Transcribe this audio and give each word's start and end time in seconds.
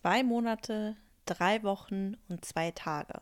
zwei 0.00 0.22
Monate, 0.22 0.96
drei 1.26 1.62
Wochen 1.64 2.16
und 2.28 2.44
zwei 2.44 2.70
Tage. 2.70 3.20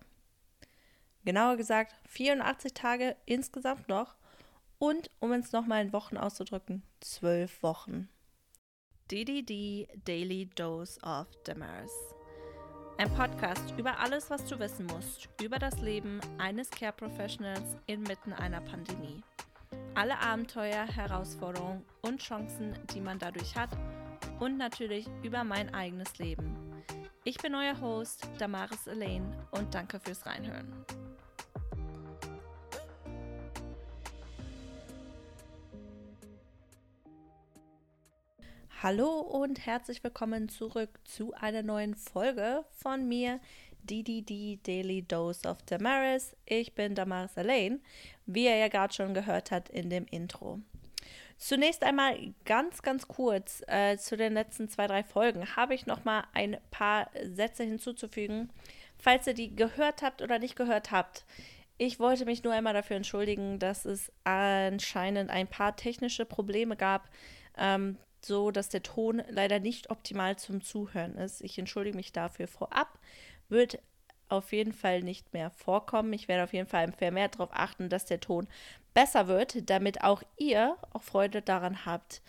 Genauer 1.24 1.56
gesagt 1.56 1.94
84 2.06 2.74
Tage 2.74 3.16
insgesamt 3.24 3.88
noch 3.88 4.14
und, 4.78 5.10
um 5.18 5.32
es 5.32 5.52
nochmal 5.52 5.82
in 5.82 5.92
Wochen 5.94 6.18
auszudrücken, 6.18 6.82
zwölf 7.00 7.62
Wochen. 7.62 8.10
DDD 9.10 9.88
Daily 10.04 10.50
Dose 10.54 11.00
of 11.00 11.26
Damaris. 11.44 11.92
Ein 12.98 13.12
Podcast 13.14 13.72
über 13.78 13.98
alles, 13.98 14.28
was 14.28 14.44
du 14.44 14.58
wissen 14.58 14.86
musst 14.86 15.28
über 15.42 15.58
das 15.58 15.80
Leben 15.80 16.20
eines 16.38 16.70
Care 16.70 16.92
Professionals 16.92 17.76
inmitten 17.86 18.34
einer 18.34 18.60
Pandemie. 18.60 19.22
Alle 19.94 20.18
Abenteuer, 20.18 20.86
Herausforderungen 20.86 21.86
und 22.02 22.20
Chancen, 22.20 22.78
die 22.92 23.00
man 23.00 23.18
dadurch 23.18 23.56
hat 23.56 23.70
und 24.40 24.58
natürlich 24.58 25.06
über 25.22 25.42
mein 25.44 25.72
eigenes 25.72 26.18
Leben. 26.18 26.65
Ich 27.28 27.38
bin 27.38 27.56
euer 27.56 27.80
Host, 27.80 28.24
Damaris 28.38 28.86
Elaine, 28.86 29.36
und 29.50 29.74
danke 29.74 29.98
fürs 29.98 30.24
Reinhören. 30.26 30.72
Hallo 38.80 39.18
und 39.18 39.66
herzlich 39.66 40.04
willkommen 40.04 40.48
zurück 40.48 41.00
zu 41.02 41.34
einer 41.34 41.64
neuen 41.64 41.96
Folge 41.96 42.64
von 42.70 43.08
mir, 43.08 43.40
DDD 43.82 44.60
Daily 44.64 45.02
Dose 45.02 45.48
of 45.48 45.60
Damaris. 45.62 46.36
Ich 46.44 46.76
bin 46.76 46.94
Damaris 46.94 47.36
Elaine, 47.36 47.80
wie 48.26 48.44
ihr 48.44 48.56
ja 48.56 48.68
gerade 48.68 48.94
schon 48.94 49.14
gehört 49.14 49.50
habt 49.50 49.68
in 49.70 49.90
dem 49.90 50.06
Intro. 50.12 50.60
Zunächst 51.38 51.82
einmal 51.82 52.16
ganz, 52.44 52.82
ganz 52.82 53.08
kurz 53.08 53.62
äh, 53.66 53.98
zu 53.98 54.16
den 54.16 54.32
letzten 54.32 54.68
zwei, 54.68 54.86
drei 54.86 55.04
Folgen 55.04 55.54
habe 55.54 55.74
ich 55.74 55.86
noch 55.86 56.04
mal 56.04 56.24
ein 56.32 56.56
paar 56.70 57.10
Sätze 57.24 57.62
hinzuzufügen, 57.64 58.50
falls 58.98 59.26
ihr 59.26 59.34
die 59.34 59.54
gehört 59.54 60.02
habt 60.02 60.22
oder 60.22 60.38
nicht 60.38 60.56
gehört 60.56 60.90
habt. 60.90 61.26
Ich 61.78 62.00
wollte 62.00 62.24
mich 62.24 62.42
nur 62.42 62.54
einmal 62.54 62.72
dafür 62.72 62.96
entschuldigen, 62.96 63.58
dass 63.58 63.84
es 63.84 64.10
anscheinend 64.24 65.28
ein 65.30 65.46
paar 65.46 65.76
technische 65.76 66.24
Probleme 66.24 66.74
gab, 66.74 67.10
ähm, 67.58 67.98
so 68.22 68.50
dass 68.50 68.70
der 68.70 68.82
Ton 68.82 69.22
leider 69.28 69.60
nicht 69.60 69.90
optimal 69.90 70.36
zum 70.36 70.62
Zuhören 70.62 71.16
ist. 71.16 71.42
Ich 71.42 71.58
entschuldige 71.58 71.96
mich 71.96 72.12
dafür 72.12 72.48
vorab. 72.48 72.98
Wird 73.50 73.78
auf 74.28 74.52
jeden 74.52 74.72
Fall 74.72 75.02
nicht 75.02 75.32
mehr 75.32 75.50
vorkommen. 75.50 76.12
Ich 76.12 76.28
werde 76.28 76.44
auf 76.44 76.52
jeden 76.52 76.68
Fall 76.68 76.92
vermehrt 76.92 77.34
darauf 77.34 77.50
achten, 77.52 77.88
dass 77.88 78.04
der 78.04 78.20
Ton 78.20 78.48
besser 78.94 79.28
wird, 79.28 79.68
damit 79.70 80.02
auch 80.02 80.22
ihr 80.36 80.76
auch 80.92 81.02
Freude 81.02 81.42
daran 81.42 81.84
habt, 81.84 82.22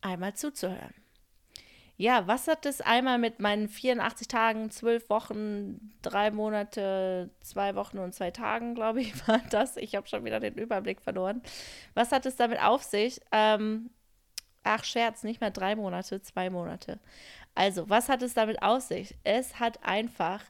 einmal 0.00 0.34
zuzuhören. 0.34 0.94
Ja, 1.96 2.26
was 2.26 2.48
hat 2.48 2.66
es 2.66 2.80
einmal 2.80 3.18
mit 3.18 3.38
meinen 3.38 3.68
84 3.68 4.26
Tagen, 4.26 4.68
12 4.70 5.08
Wochen, 5.10 5.92
drei 6.02 6.32
Monate, 6.32 7.30
zwei 7.40 7.76
Wochen 7.76 7.98
und 7.98 8.12
zwei 8.14 8.32
Tagen, 8.32 8.74
glaube 8.74 9.00
ich, 9.00 9.28
war 9.28 9.40
das. 9.50 9.76
Ich 9.76 9.94
habe 9.94 10.08
schon 10.08 10.24
wieder 10.24 10.40
den 10.40 10.54
Überblick 10.54 11.00
verloren. 11.00 11.40
Was 11.94 12.10
hat 12.10 12.26
es 12.26 12.34
damit 12.34 12.60
auf 12.60 12.82
sich? 12.82 13.20
Ähm, 13.30 13.90
ach, 14.64 14.82
Scherz, 14.82 15.22
nicht 15.22 15.40
mehr 15.40 15.52
drei 15.52 15.76
Monate, 15.76 16.20
zwei 16.20 16.50
Monate. 16.50 16.98
Also, 17.54 17.88
was 17.88 18.08
hat 18.08 18.22
es 18.22 18.34
damit 18.34 18.62
auf 18.62 18.82
sich? 18.82 19.14
Es 19.22 19.60
hat 19.60 19.84
einfach 19.84 20.42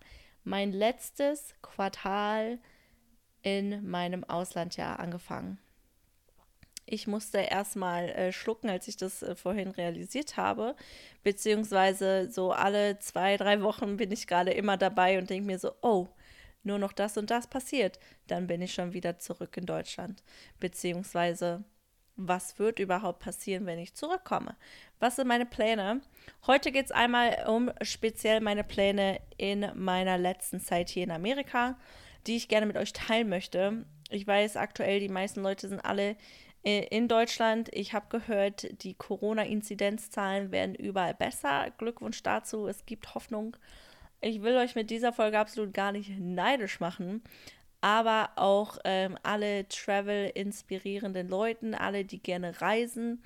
mein 0.45 0.73
letztes 0.73 1.55
Quartal 1.63 2.59
in 3.43 3.89
meinem 3.89 4.25
Auslandjahr 4.25 4.99
angefangen. 5.01 5.59
Ich 6.87 7.07
musste 7.07 7.39
erstmal 7.39 8.11
äh, 8.11 8.33
schlucken, 8.33 8.69
als 8.69 8.89
ich 8.89 8.97
das 8.97 9.23
äh, 9.23 9.35
vorhin 9.35 9.69
realisiert 9.69 10.37
habe. 10.37 10.77
Beziehungsweise 11.23 12.31
so 12.31 12.53
alle 12.53 12.99
zwei, 12.99 13.37
drei 13.39 13.63
Wochen 13.63 13.97
bin 13.97 14.13
ich 14.13 14.27
gerade 14.27 14.53
immer 14.53 14.77
dabei 14.77 15.19
und 15.19 15.31
denke 15.31 15.47
mir 15.47 15.59
so, 15.59 15.73
oh, 15.81 16.09
nur 16.63 16.79
noch 16.79 16.93
das 16.93 17.17
und 17.17 17.31
das 17.31 17.47
passiert. 17.47 17.99
Dann 18.27 18.47
bin 18.47 18.61
ich 18.61 18.75
schon 18.75 18.93
wieder 18.93 19.19
zurück 19.19 19.57
in 19.57 19.67
Deutschland. 19.67 20.23
Beziehungsweise, 20.61 21.65
was 22.17 22.59
wird 22.59 22.79
überhaupt 22.79 23.19
passieren, 23.21 23.67
wenn 23.67 23.79
ich 23.79 23.95
zurückkomme? 23.95 24.57
Was 25.01 25.17
sind 25.17 25.29
meine 25.29 25.47
Pläne? 25.47 26.01
Heute 26.47 26.73
geht 26.73 26.87
es 26.87 26.93
einmal 26.93 27.45
um 27.49 27.71
speziell 27.83 28.41
meine 28.41 28.65
Pläne 28.65 29.21
in 29.37 29.71
meiner 29.75 30.19
letzten 30.19 30.61
Zeit 30.61 30.89
hier 30.89 31.05
in 31.05 31.11
Amerika, 31.11 31.77
die 32.27 32.37
ich 32.37 32.49
gerne 32.49 32.67
mit 32.67 32.77
euch 32.77 32.93
teilen 32.93 33.29
möchte. 33.29 33.85
Ich 34.11 34.27
weiß 34.27 34.57
aktuell, 34.57 35.01
die 35.01 35.09
meisten 35.09 35.43
Leute 35.43 35.69
sind 35.69 35.81
alle 35.81 36.17
äh, 36.65 36.87
in 36.87 37.09
Deutschland. 37.09 37.69
Ich 37.73 37.93
habe 37.93 38.07
gehört, 38.09 38.83
die 38.83 38.95
Corona-Inzidenzzahlen 38.95 40.51
werden 40.53 40.75
überall 40.75 41.15
besser. 41.15 41.71
Glückwunsch 41.79 42.23
dazu, 42.23 42.67
es 42.67 42.87
gibt 42.87 43.15
Hoffnung. 43.15 43.57
Ich 44.21 44.41
will 44.43 44.57
euch 44.57 44.75
mit 44.75 44.91
dieser 44.91 45.13
Folge 45.13 45.39
absolut 45.39 45.75
gar 45.75 45.93
nicht 45.93 46.19
neidisch 46.19 46.81
machen, 46.81 47.23
aber 47.85 48.31
auch 48.37 48.79
ähm, 48.85 49.19
alle 49.25 49.69
Travel-inspirierenden 49.69 51.29
Leuten, 51.29 51.75
alle, 51.75 52.07
die 52.07 52.19
gerne 52.19 52.63
reisen, 52.63 53.23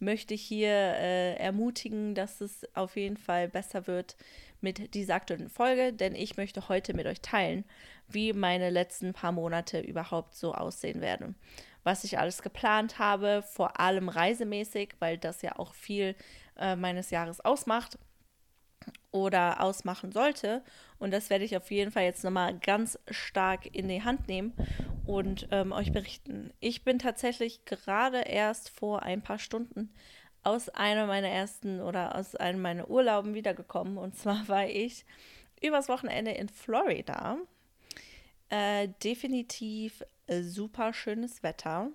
möchte 0.00 0.34
ich 0.34 0.42
hier 0.42 0.68
äh, 0.68 1.36
ermutigen, 1.36 2.14
dass 2.14 2.42
es 2.42 2.68
auf 2.74 2.96
jeden 2.96 3.16
Fall 3.16 3.48
besser 3.48 3.86
wird 3.86 4.16
mit 4.60 4.92
dieser 4.92 5.14
aktuellen 5.14 5.48
Folge, 5.48 5.94
denn 5.94 6.14
ich 6.14 6.36
möchte 6.36 6.68
heute 6.68 6.92
mit 6.92 7.06
euch 7.06 7.22
teilen, 7.22 7.64
wie 8.06 8.34
meine 8.34 8.68
letzten 8.68 9.14
paar 9.14 9.32
Monate 9.32 9.80
überhaupt 9.80 10.34
so 10.34 10.52
aussehen 10.52 11.00
werden. 11.00 11.34
Was 11.82 12.04
ich 12.04 12.18
alles 12.18 12.42
geplant 12.42 12.98
habe, 12.98 13.42
vor 13.42 13.80
allem 13.80 14.10
reisemäßig, 14.10 14.90
weil 14.98 15.16
das 15.16 15.40
ja 15.40 15.58
auch 15.58 15.72
viel 15.72 16.16
äh, 16.58 16.76
meines 16.76 17.08
Jahres 17.08 17.40
ausmacht 17.40 17.96
oder 19.10 19.62
ausmachen 19.62 20.12
sollte. 20.12 20.62
Und 20.98 21.12
das 21.12 21.30
werde 21.30 21.44
ich 21.44 21.56
auf 21.56 21.70
jeden 21.70 21.90
Fall 21.90 22.04
jetzt 22.04 22.24
nochmal 22.24 22.58
ganz 22.58 22.98
stark 23.10 23.74
in 23.74 23.88
die 23.88 24.02
Hand 24.02 24.28
nehmen 24.28 24.52
und 25.06 25.48
ähm, 25.50 25.72
euch 25.72 25.92
berichten. 25.92 26.52
Ich 26.60 26.84
bin 26.84 26.98
tatsächlich 26.98 27.64
gerade 27.64 28.20
erst 28.20 28.70
vor 28.70 29.02
ein 29.02 29.22
paar 29.22 29.38
Stunden 29.38 29.90
aus 30.44 30.68
einem 30.70 31.06
meiner 31.06 31.28
ersten 31.28 31.80
oder 31.80 32.16
aus 32.16 32.34
einem 32.36 32.62
meiner 32.62 32.88
Urlauben 32.90 33.34
wiedergekommen. 33.34 33.98
Und 33.98 34.16
zwar 34.16 34.46
war 34.48 34.66
ich 34.66 35.04
übers 35.60 35.88
Wochenende 35.88 36.32
in 36.32 36.48
Florida. 36.48 37.36
Äh, 38.48 38.88
definitiv 39.02 40.02
äh, 40.26 40.42
super 40.42 40.92
schönes 40.92 41.42
Wetter. 41.42 41.90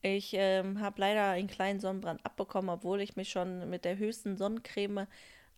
Ich 0.00 0.32
ähm, 0.34 0.80
habe 0.80 1.00
leider 1.00 1.30
einen 1.30 1.48
kleinen 1.48 1.80
Sonnenbrand 1.80 2.24
abbekommen, 2.24 2.70
obwohl 2.70 3.00
ich 3.00 3.16
mich 3.16 3.30
schon 3.30 3.68
mit 3.68 3.84
der 3.84 3.98
höchsten 3.98 4.36
Sonnencreme 4.36 5.06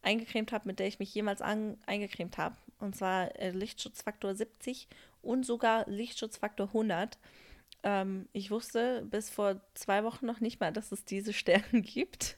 eingecremt 0.02 0.52
habe, 0.52 0.66
mit 0.66 0.78
der 0.78 0.86
ich 0.86 0.98
mich 0.98 1.14
jemals 1.14 1.42
an, 1.42 1.78
eingecremt 1.86 2.38
habe. 2.38 2.56
Und 2.78 2.96
zwar 2.96 3.38
äh, 3.38 3.50
Lichtschutzfaktor 3.50 4.34
70 4.34 4.88
und 5.22 5.44
sogar 5.44 5.88
Lichtschutzfaktor 5.88 6.68
100. 6.68 7.18
Ähm, 7.82 8.28
ich 8.32 8.50
wusste 8.50 9.06
bis 9.10 9.30
vor 9.30 9.60
zwei 9.74 10.04
Wochen 10.04 10.26
noch 10.26 10.40
nicht 10.40 10.60
mal, 10.60 10.72
dass 10.72 10.92
es 10.92 11.04
diese 11.04 11.32
Sterne 11.32 11.64
gibt, 11.82 12.36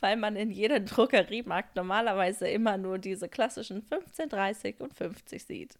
weil 0.00 0.16
man 0.16 0.36
in 0.36 0.50
jedem 0.50 0.86
Drogeriemarkt 0.86 1.76
normalerweise 1.76 2.48
immer 2.48 2.76
nur 2.76 2.98
diese 2.98 3.28
klassischen 3.28 3.82
15, 3.82 4.28
30 4.28 4.80
und 4.80 4.94
50 4.94 5.44
sieht. 5.44 5.78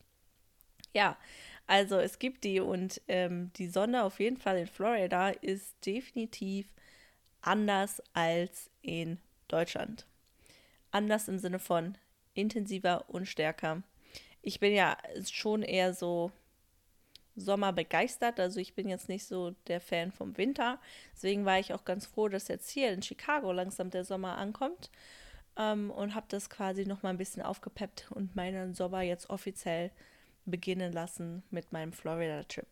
Ja, 0.92 1.16
also 1.66 1.98
es 1.98 2.18
gibt 2.18 2.44
die 2.44 2.60
und 2.60 3.00
ähm, 3.08 3.50
die 3.56 3.68
Sonne 3.68 4.04
auf 4.04 4.20
jeden 4.20 4.36
Fall 4.36 4.58
in 4.58 4.66
Florida 4.66 5.30
ist 5.30 5.84
definitiv 5.84 6.72
anders 7.42 8.02
als 8.12 8.70
in 8.82 9.18
Deutschland. 9.48 10.06
Anders 10.96 11.28
im 11.28 11.38
Sinne 11.38 11.58
von 11.58 11.98
intensiver 12.32 13.04
und 13.08 13.26
stärker. 13.26 13.82
Ich 14.40 14.60
bin 14.60 14.72
ja 14.72 14.96
schon 15.30 15.60
eher 15.60 15.92
so 15.92 16.32
Sommer 17.34 17.74
begeistert, 17.74 18.40
also 18.40 18.60
ich 18.60 18.72
bin 18.74 18.88
jetzt 18.88 19.10
nicht 19.10 19.26
so 19.26 19.50
der 19.66 19.82
Fan 19.82 20.10
vom 20.10 20.38
Winter. 20.38 20.80
Deswegen 21.12 21.44
war 21.44 21.58
ich 21.58 21.74
auch 21.74 21.84
ganz 21.84 22.06
froh, 22.06 22.28
dass 22.28 22.48
jetzt 22.48 22.70
hier 22.70 22.92
in 22.92 23.02
Chicago 23.02 23.52
langsam 23.52 23.90
der 23.90 24.04
Sommer 24.04 24.38
ankommt 24.38 24.90
ähm, 25.58 25.90
und 25.90 26.14
habe 26.14 26.28
das 26.30 26.48
quasi 26.48 26.86
noch 26.86 27.02
mal 27.02 27.10
ein 27.10 27.18
bisschen 27.18 27.42
aufgepeppt 27.42 28.10
und 28.12 28.34
meinen 28.34 28.72
Sommer 28.72 29.02
jetzt 29.02 29.28
offiziell 29.28 29.90
beginnen 30.46 30.94
lassen 30.94 31.42
mit 31.50 31.72
meinem 31.72 31.92
Florida-Trip. 31.92 32.66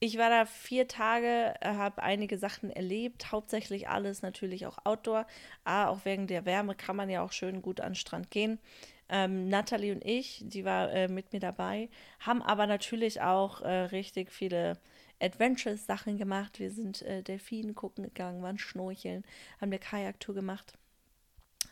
Ich 0.00 0.16
war 0.16 0.30
da 0.30 0.46
vier 0.46 0.86
Tage, 0.86 1.54
habe 1.60 2.02
einige 2.02 2.38
Sachen 2.38 2.70
erlebt, 2.70 3.32
hauptsächlich 3.32 3.88
alles 3.88 4.22
natürlich 4.22 4.66
auch 4.66 4.78
Outdoor. 4.84 5.26
Ah, 5.64 5.88
auch 5.88 6.04
wegen 6.04 6.28
der 6.28 6.44
Wärme 6.44 6.76
kann 6.76 6.94
man 6.94 7.10
ja 7.10 7.22
auch 7.22 7.32
schön 7.32 7.62
gut 7.62 7.80
an 7.80 7.90
den 7.90 7.94
Strand 7.96 8.30
gehen. 8.30 8.60
Ähm, 9.08 9.48
Natalie 9.48 9.92
und 9.92 10.04
ich, 10.04 10.42
die 10.44 10.64
war 10.64 10.92
äh, 10.92 11.08
mit 11.08 11.32
mir 11.32 11.40
dabei, 11.40 11.88
haben 12.20 12.42
aber 12.42 12.66
natürlich 12.66 13.22
auch 13.22 13.62
äh, 13.62 13.84
richtig 13.86 14.30
viele 14.30 14.78
Adventures-Sachen 15.20 16.18
gemacht. 16.18 16.58
Wir 16.60 16.70
sind 16.70 17.02
äh, 17.02 17.22
Delfinen 17.22 17.74
gucken 17.74 18.04
gegangen, 18.04 18.42
waren 18.42 18.58
schnorcheln, 18.58 19.24
haben 19.60 19.70
eine 19.70 19.78
Kajaktour 19.78 20.34
gemacht. 20.34 20.74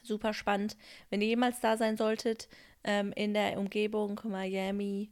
Super 0.02 0.34
spannend. 0.34 0.76
Wenn 1.10 1.20
ihr 1.20 1.28
jemals 1.28 1.60
da 1.60 1.76
sein 1.76 1.96
solltet, 1.96 2.48
ähm, 2.84 3.12
in 3.12 3.34
der 3.34 3.58
Umgebung 3.58 4.20
Miami 4.24 5.10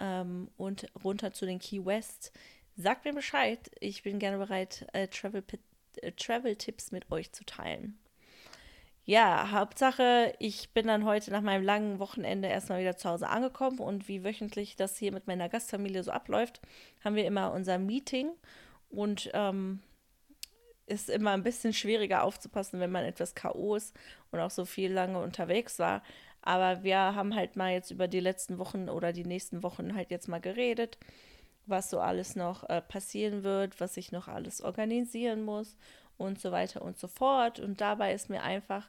ähm, 0.00 0.48
und 0.56 0.86
runter 1.04 1.32
zu 1.32 1.46
den 1.46 1.58
Key 1.58 1.84
West, 1.84 2.32
sagt 2.76 3.04
mir 3.04 3.12
Bescheid. 3.12 3.70
Ich 3.80 4.02
bin 4.02 4.18
gerne 4.18 4.38
bereit, 4.38 4.86
äh, 4.92 5.08
Travel, 5.08 5.42
äh, 5.96 6.12
Travel 6.12 6.56
mit 6.90 7.10
euch 7.10 7.32
zu 7.32 7.44
teilen. 7.44 7.98
ja, 9.04 9.52
Hauptsache, 9.52 10.34
ich 10.40 10.70
bin 10.70 10.88
dann 10.88 11.04
heute 11.04 11.30
nach 11.30 11.40
meinem 11.40 11.64
langen 11.64 11.98
Wochenende 12.00 12.48
erstmal 12.48 12.80
wieder 12.80 12.96
zu 12.96 13.08
Hause 13.08 13.28
angekommen 13.28 13.78
und 13.78 14.08
wie 14.08 14.24
wöchentlich 14.24 14.74
das 14.76 14.98
hier 14.98 15.12
mit 15.12 15.28
meiner 15.28 15.48
Gastfamilie 15.48 16.02
so 16.02 16.10
abläuft, 16.10 16.60
haben 17.04 17.14
wir 17.14 17.24
immer 17.24 17.52
unser 17.52 17.78
Meeting 17.78 18.30
und 18.90 19.30
ähm, 19.32 19.80
ist 20.86 21.10
immer 21.10 21.32
ein 21.32 21.42
bisschen 21.42 21.72
schwieriger 21.72 22.24
aufzupassen, 22.24 22.80
wenn 22.80 22.90
man 22.90 23.04
etwas 23.04 23.34
K.O. 23.34 23.76
ist 23.76 23.94
und 24.30 24.40
auch 24.40 24.50
so 24.50 24.64
viel 24.64 24.92
lange 24.92 25.20
unterwegs 25.20 25.78
war. 25.78 26.02
Aber 26.42 26.84
wir 26.84 26.98
haben 26.98 27.34
halt 27.34 27.56
mal 27.56 27.72
jetzt 27.72 27.90
über 27.90 28.06
die 28.06 28.20
letzten 28.20 28.58
Wochen 28.58 28.88
oder 28.88 29.12
die 29.12 29.24
nächsten 29.24 29.62
Wochen 29.62 29.96
halt 29.96 30.10
jetzt 30.10 30.28
mal 30.28 30.40
geredet, 30.40 30.96
was 31.66 31.90
so 31.90 32.00
alles 32.00 32.36
noch 32.36 32.68
äh, 32.68 32.80
passieren 32.80 33.42
wird, 33.42 33.80
was 33.80 33.96
ich 33.96 34.12
noch 34.12 34.28
alles 34.28 34.60
organisieren 34.60 35.44
muss 35.44 35.76
und 36.16 36.40
so 36.40 36.52
weiter 36.52 36.82
und 36.82 36.98
so 36.98 37.08
fort. 37.08 37.60
Und 37.60 37.80
dabei 37.80 38.14
ist 38.14 38.30
mir 38.30 38.42
einfach 38.42 38.88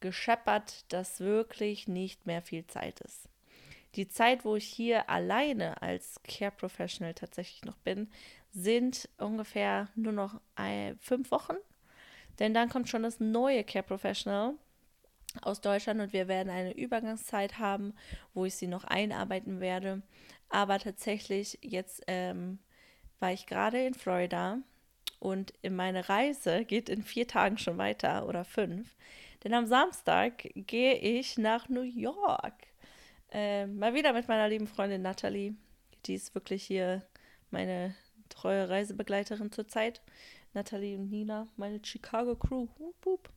gescheppert, 0.00 0.92
dass 0.92 1.20
wirklich 1.20 1.88
nicht 1.88 2.26
mehr 2.26 2.42
viel 2.42 2.66
Zeit 2.66 3.00
ist. 3.00 3.28
Die 3.94 4.08
Zeit, 4.08 4.44
wo 4.44 4.56
ich 4.56 4.66
hier 4.66 5.08
alleine 5.08 5.80
als 5.80 6.20
Care 6.22 6.50
Professional 6.50 7.14
tatsächlich 7.14 7.64
noch 7.64 7.78
bin, 7.78 8.10
sind 8.52 9.08
ungefähr 9.16 9.88
nur 9.94 10.12
noch 10.12 10.40
ein, 10.54 10.98
fünf 10.98 11.30
Wochen. 11.30 11.56
Denn 12.38 12.52
dann 12.52 12.68
kommt 12.68 12.88
schon 12.88 13.02
das 13.02 13.20
neue 13.20 13.64
Care 13.64 13.84
Professional 13.84 14.54
aus 15.42 15.60
Deutschland 15.60 16.00
und 16.00 16.12
wir 16.12 16.28
werden 16.28 16.50
eine 16.50 16.76
Übergangszeit 16.76 17.58
haben, 17.58 17.94
wo 18.34 18.44
ich 18.44 18.54
sie 18.54 18.66
noch 18.66 18.84
einarbeiten 18.84 19.60
werde. 19.60 20.02
Aber 20.48 20.78
tatsächlich, 20.78 21.58
jetzt 21.62 22.02
ähm, 22.06 22.58
war 23.18 23.32
ich 23.32 23.46
gerade 23.46 23.84
in 23.84 23.94
Florida 23.94 24.58
und 25.18 25.52
meine 25.68 26.08
Reise 26.08 26.64
geht 26.64 26.88
in 26.88 27.02
vier 27.02 27.26
Tagen 27.26 27.58
schon 27.58 27.78
weiter 27.78 28.28
oder 28.28 28.44
fünf. 28.44 28.96
Denn 29.44 29.54
am 29.54 29.66
Samstag 29.66 30.48
gehe 30.54 30.94
ich 30.94 31.38
nach 31.38 31.68
New 31.68 31.82
York. 31.82 32.54
Äh, 33.30 33.66
mal 33.66 33.94
wieder 33.94 34.12
mit 34.12 34.28
meiner 34.28 34.48
lieben 34.48 34.66
Freundin 34.66 35.02
Natalie. 35.02 35.54
Die 36.06 36.14
ist 36.14 36.34
wirklich 36.34 36.62
hier 36.64 37.02
meine 37.50 37.94
treue 38.28 38.68
Reisebegleiterin 38.68 39.52
zurzeit. 39.52 40.00
Natalie 40.52 40.96
und 40.96 41.10
Nina, 41.10 41.46
meine 41.56 41.80
Chicago 41.84 42.34
Crew. 42.34 42.68
Hup, 42.78 42.94
hup. 43.04 43.28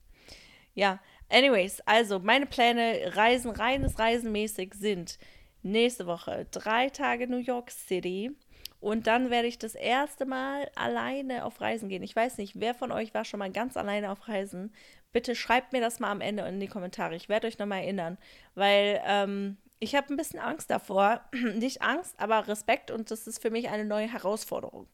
Ja, 0.73 0.99
anyways, 1.29 1.81
also 1.81 2.19
meine 2.19 2.45
Pläne, 2.45 3.15
Reisen, 3.15 3.51
reines 3.51 3.99
Reisenmäßig 3.99 4.73
sind 4.75 5.19
nächste 5.63 6.07
Woche 6.07 6.47
drei 6.51 6.89
Tage 6.89 7.27
New 7.27 7.37
York 7.37 7.71
City 7.71 8.35
und 8.79 9.07
dann 9.07 9.29
werde 9.29 9.47
ich 9.47 9.57
das 9.57 9.75
erste 9.75 10.25
Mal 10.25 10.69
alleine 10.75 11.43
auf 11.43 11.59
Reisen 11.59 11.89
gehen. 11.89 12.03
Ich 12.03 12.15
weiß 12.15 12.37
nicht, 12.37 12.59
wer 12.59 12.73
von 12.73 12.91
euch 12.91 13.13
war 13.13 13.25
schon 13.25 13.39
mal 13.39 13.51
ganz 13.51 13.75
alleine 13.75 14.09
auf 14.09 14.27
Reisen? 14.27 14.73
Bitte 15.11 15.35
schreibt 15.35 15.73
mir 15.73 15.81
das 15.81 15.99
mal 15.99 16.11
am 16.11 16.21
Ende 16.21 16.43
in 16.43 16.59
die 16.59 16.67
Kommentare. 16.67 17.15
Ich 17.15 17.27
werde 17.27 17.47
euch 17.47 17.59
nochmal 17.59 17.81
erinnern, 17.81 18.17
weil 18.55 19.01
ähm, 19.05 19.57
ich 19.79 19.95
habe 19.95 20.13
ein 20.13 20.17
bisschen 20.17 20.39
Angst 20.39 20.69
davor. 20.69 21.21
nicht 21.55 21.81
Angst, 21.81 22.15
aber 22.19 22.47
Respekt 22.47 22.89
und 22.89 23.11
das 23.11 23.27
ist 23.27 23.41
für 23.41 23.49
mich 23.49 23.69
eine 23.69 23.85
neue 23.85 24.11
Herausforderung. 24.11 24.87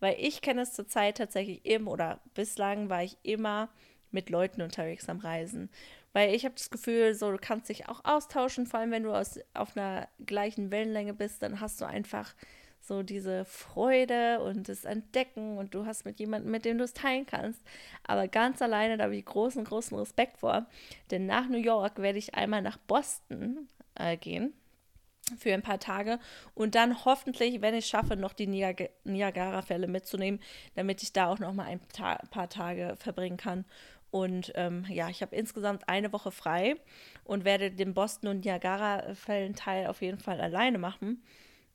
Weil 0.00 0.16
ich 0.18 0.42
kenne 0.42 0.62
es 0.62 0.74
zurzeit 0.74 1.16
tatsächlich 1.16 1.64
immer 1.64 1.92
oder 1.92 2.20
bislang 2.34 2.90
war 2.90 3.02
ich 3.02 3.16
immer 3.22 3.70
mit 4.10 4.28
Leuten 4.28 4.60
unterwegs 4.60 5.08
am 5.08 5.18
Reisen. 5.18 5.70
Weil 6.12 6.34
ich 6.34 6.44
habe 6.44 6.54
das 6.56 6.70
Gefühl, 6.70 7.14
so 7.14 7.30
du 7.30 7.38
kannst 7.38 7.68
dich 7.68 7.88
auch 7.88 8.04
austauschen, 8.04 8.66
vor 8.66 8.80
allem 8.80 8.90
wenn 8.90 9.04
du 9.04 9.12
aus, 9.12 9.38
auf 9.54 9.76
einer 9.76 10.08
gleichen 10.24 10.70
Wellenlänge 10.70 11.14
bist, 11.14 11.42
dann 11.42 11.60
hast 11.60 11.80
du 11.80 11.84
einfach 11.84 12.34
so 12.80 13.02
diese 13.02 13.44
Freude 13.44 14.40
und 14.40 14.68
das 14.68 14.84
Entdecken 14.84 15.58
und 15.58 15.74
du 15.74 15.86
hast 15.86 16.04
mit 16.04 16.18
jemandem, 16.18 16.50
mit 16.50 16.64
dem 16.64 16.78
du 16.78 16.84
es 16.84 16.94
teilen 16.94 17.26
kannst. 17.26 17.60
Aber 18.04 18.26
ganz 18.26 18.62
alleine, 18.62 18.96
da 18.96 19.04
habe 19.04 19.16
ich 19.16 19.24
großen, 19.24 19.64
großen 19.64 19.96
Respekt 19.98 20.38
vor. 20.38 20.66
Denn 21.10 21.26
nach 21.26 21.48
New 21.48 21.58
York 21.58 21.98
werde 21.98 22.18
ich 22.18 22.34
einmal 22.34 22.62
nach 22.62 22.78
Boston 22.78 23.68
äh, 23.94 24.16
gehen 24.16 24.54
für 25.38 25.52
ein 25.52 25.62
paar 25.62 25.78
Tage 25.78 26.18
und 26.54 26.74
dann 26.74 27.04
hoffentlich, 27.04 27.60
wenn 27.60 27.74
ich 27.74 27.86
schaffe, 27.86 28.16
noch 28.16 28.32
die 28.32 28.46
Niag 28.46 28.90
Niagara-Fälle 29.04 29.86
mitzunehmen, 29.86 30.40
damit 30.74 31.02
ich 31.02 31.12
da 31.12 31.26
auch 31.26 31.38
noch 31.38 31.52
mal 31.52 31.66
ein 31.66 31.80
paar 32.30 32.48
Tage 32.48 32.96
verbringen 32.98 33.36
kann. 33.36 33.64
Und 34.10 34.52
ähm, 34.56 34.84
ja, 34.88 35.08
ich 35.08 35.22
habe 35.22 35.36
insgesamt 35.36 35.88
eine 35.88 36.12
Woche 36.12 36.32
frei 36.32 36.74
und 37.24 37.44
werde 37.44 37.70
den 37.70 37.94
Boston- 37.94 38.28
und 38.28 38.44
Niagara-Fällen-Teil 38.44 39.86
auf 39.86 40.02
jeden 40.02 40.18
Fall 40.18 40.40
alleine 40.40 40.78
machen 40.78 41.22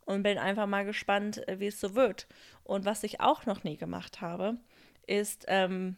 und 0.06 0.24
bin 0.24 0.38
einfach 0.38 0.68
mal 0.68 0.86
gespannt, 0.86 1.48
äh, 1.48 1.60
wie 1.60 1.68
es 1.68 1.80
so 1.80 1.96
wird. 1.96 2.28
Und 2.64 2.86
was 2.86 3.04
ich 3.04 3.22
auch 3.22 3.46
noch 3.46 3.64
nie 3.64 3.78
gemacht 3.78 4.22
habe, 4.22 4.58
ist 5.08 5.46
ähm, 5.48 5.98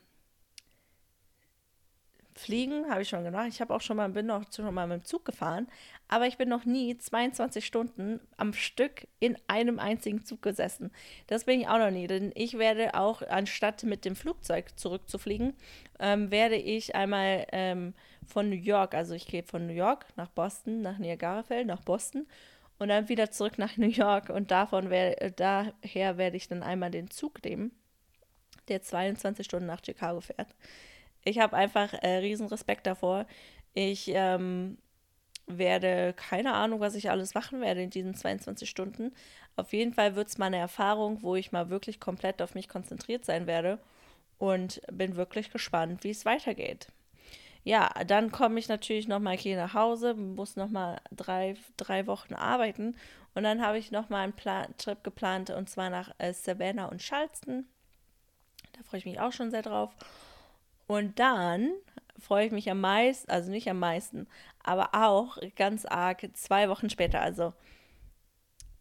Fliegen, 2.38 2.90
habe 2.90 3.02
ich 3.02 3.10
schon 3.10 3.24
gemacht. 3.24 3.48
Ich 3.50 3.62
habe 3.62 3.74
auch 3.74 3.82
schon 3.82 3.98
mal, 3.98 4.08
bin 4.10 4.28
noch 4.28 4.44
schon 4.54 4.74
mal 4.74 4.88
mit 4.88 5.04
dem 5.04 5.06
Zug 5.06 5.26
gefahren, 5.26 5.68
aber 6.08 6.28
ich 6.28 6.38
bin 6.38 6.50
noch 6.50 6.66
nie 6.66 6.98
22 6.98 7.66
Stunden 7.66 8.20
am 8.38 8.54
Stück 8.54 9.08
in 9.20 9.38
einem 9.48 9.80
einzigen 9.80 10.24
Zug 10.24 10.42
gesessen. 10.42 10.92
Das 11.28 11.46
bin 11.46 11.62
ich 11.62 11.68
auch 11.68 11.80
noch 11.80 11.92
nie, 11.92 12.08
denn 12.08 12.32
ich 12.36 12.58
werde 12.58 12.94
auch, 12.94 13.22
anstatt 13.22 13.84
mit 13.84 14.06
dem 14.06 14.16
Flugzeug 14.16 14.78
zurückzufliegen, 14.78 15.54
ähm, 16.00 16.32
werde 16.32 16.56
ich 16.56 16.96
einmal 16.96 17.46
ähm, 17.52 17.94
von 18.26 18.50
New 18.50 18.56
York, 18.56 18.94
also 18.94 19.14
ich 19.14 19.28
gehe 19.28 19.44
von 19.44 19.68
New 19.68 19.74
York 19.74 20.06
nach 20.16 20.30
Boston, 20.30 20.82
nach 20.82 20.98
Niagarafeld, 20.98 21.68
nach 21.68 21.82
Boston 21.82 22.28
und 22.80 22.90
dann 22.90 23.10
wieder 23.10 23.32
zurück 23.32 23.58
nach 23.58 23.78
New 23.78 23.88
York 23.88 24.30
und 24.30 24.52
davon 24.52 24.90
wär, 24.90 25.22
äh, 25.22 25.32
daher 25.32 26.18
werde 26.18 26.38
ich 26.38 26.48
dann 26.48 26.64
einmal 26.64 26.92
den 26.92 27.10
Zug 27.10 27.44
nehmen, 27.44 27.72
der 28.68 28.82
22 28.82 29.46
Stunden 29.46 29.66
nach 29.66 29.84
Chicago 29.84 30.22
fährt. 30.22 30.50
Ich 31.28 31.40
habe 31.40 31.56
einfach 31.56 31.94
äh, 31.94 32.18
riesen 32.18 32.48
Respekt 32.48 32.88
davor. 32.88 33.26
Ich 33.74 34.10
ähm, 34.14 34.78
werde 35.46 36.14
keine 36.14 36.54
Ahnung, 36.54 36.80
was 36.80 36.96
ich 36.96 37.10
alles 37.10 37.34
machen 37.34 37.62
werde 37.62 37.82
in 37.84 37.90
diesen 37.90 38.16
22 38.16 38.70
Stunden. 38.70 39.14
Auf 39.56 39.74
jeden 39.74 39.94
Fall 39.94 40.16
wird 40.16 40.28
es 40.28 40.38
mal 40.38 40.48
eine 40.48 40.58
Erfahrung, 40.58 41.22
wo 41.24 41.36
ich 41.36 41.52
mal 41.52 41.70
wirklich 41.70 42.00
komplett 42.00 42.42
auf 42.42 42.56
mich 42.56 42.70
konzentriert 42.70 43.26
sein 43.26 43.48
werde 43.48 43.80
und 44.38 44.82
bin 44.92 45.16
wirklich 45.16 45.52
gespannt, 45.52 46.04
wie 46.04 46.12
es 46.12 46.26
weitergeht 46.26 46.88
ja, 47.68 47.90
dann 48.06 48.32
komme 48.32 48.60
ich 48.60 48.70
natürlich 48.70 49.10
nochmal 49.10 49.36
hier 49.36 49.58
nach 49.58 49.74
Hause, 49.74 50.14
muss 50.14 50.56
nochmal 50.56 51.02
drei, 51.12 51.56
drei 51.76 52.08
Wochen 52.08 52.34
arbeiten. 52.34 52.96
Und 53.36 53.44
dann 53.44 53.62
habe 53.62 53.78
ich 53.78 53.92
nochmal 53.92 54.24
einen 54.24 54.32
Plan 54.32 54.74
Trip 54.78 55.04
geplant 55.04 55.50
und 55.50 55.70
zwar 55.70 55.90
nach 55.90 56.12
äh, 56.18 56.32
Savannah 56.32 56.86
und 56.86 57.02
Charleston. 57.02 57.66
Da 58.72 58.84
freue 58.84 59.00
ich 59.00 59.06
mich 59.06 59.20
auch 59.20 59.34
schon 59.34 59.52
sehr 59.52 59.64
drauf. 59.64 59.92
Und 60.88 61.20
dann 61.20 61.72
freue 62.18 62.48
ich 62.48 62.52
mich 62.52 62.70
am 62.72 62.82
meisten, 62.82 63.30
also 63.30 63.52
nicht 63.52 63.70
am 63.70 63.80
meisten, 63.80 64.28
aber 64.64 64.90
auch 64.94 65.38
ganz 65.56 65.86
arg 65.86 66.28
zwei 66.34 66.70
Wochen 66.70 66.90
später, 66.90 67.22
also 67.22 67.54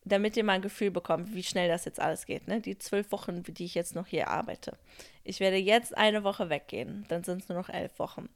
damit 0.07 0.37
ihr 0.37 0.45
mal 0.45 0.53
ein 0.53 0.63
Gefühl 0.63 0.93
bekommt, 0.93 1.35
wie 1.35 1.43
schnell 1.43 1.69
das 1.69 1.85
jetzt 1.85 1.99
alles 1.99 2.27
geht. 2.27 2.47
Ne? 2.47 2.61
Die 2.61 2.79
zwölf 2.79 3.11
Wochen, 3.11 3.43
die 3.43 3.65
ich 3.65 3.75
jetzt 3.75 3.97
noch 3.97 4.07
hier 4.07 4.29
arbeite. 4.29 4.79
Ich 5.25 5.41
werde 5.41 5.57
jetzt 5.57 5.97
eine 5.97 6.23
Woche 6.23 6.49
weggehen, 6.49 7.05
dann 7.09 7.25
sind 7.25 7.43
es 7.43 7.49
nur 7.49 7.59
noch 7.59 7.69
elf 7.69 7.99
Wochen. 7.99 8.29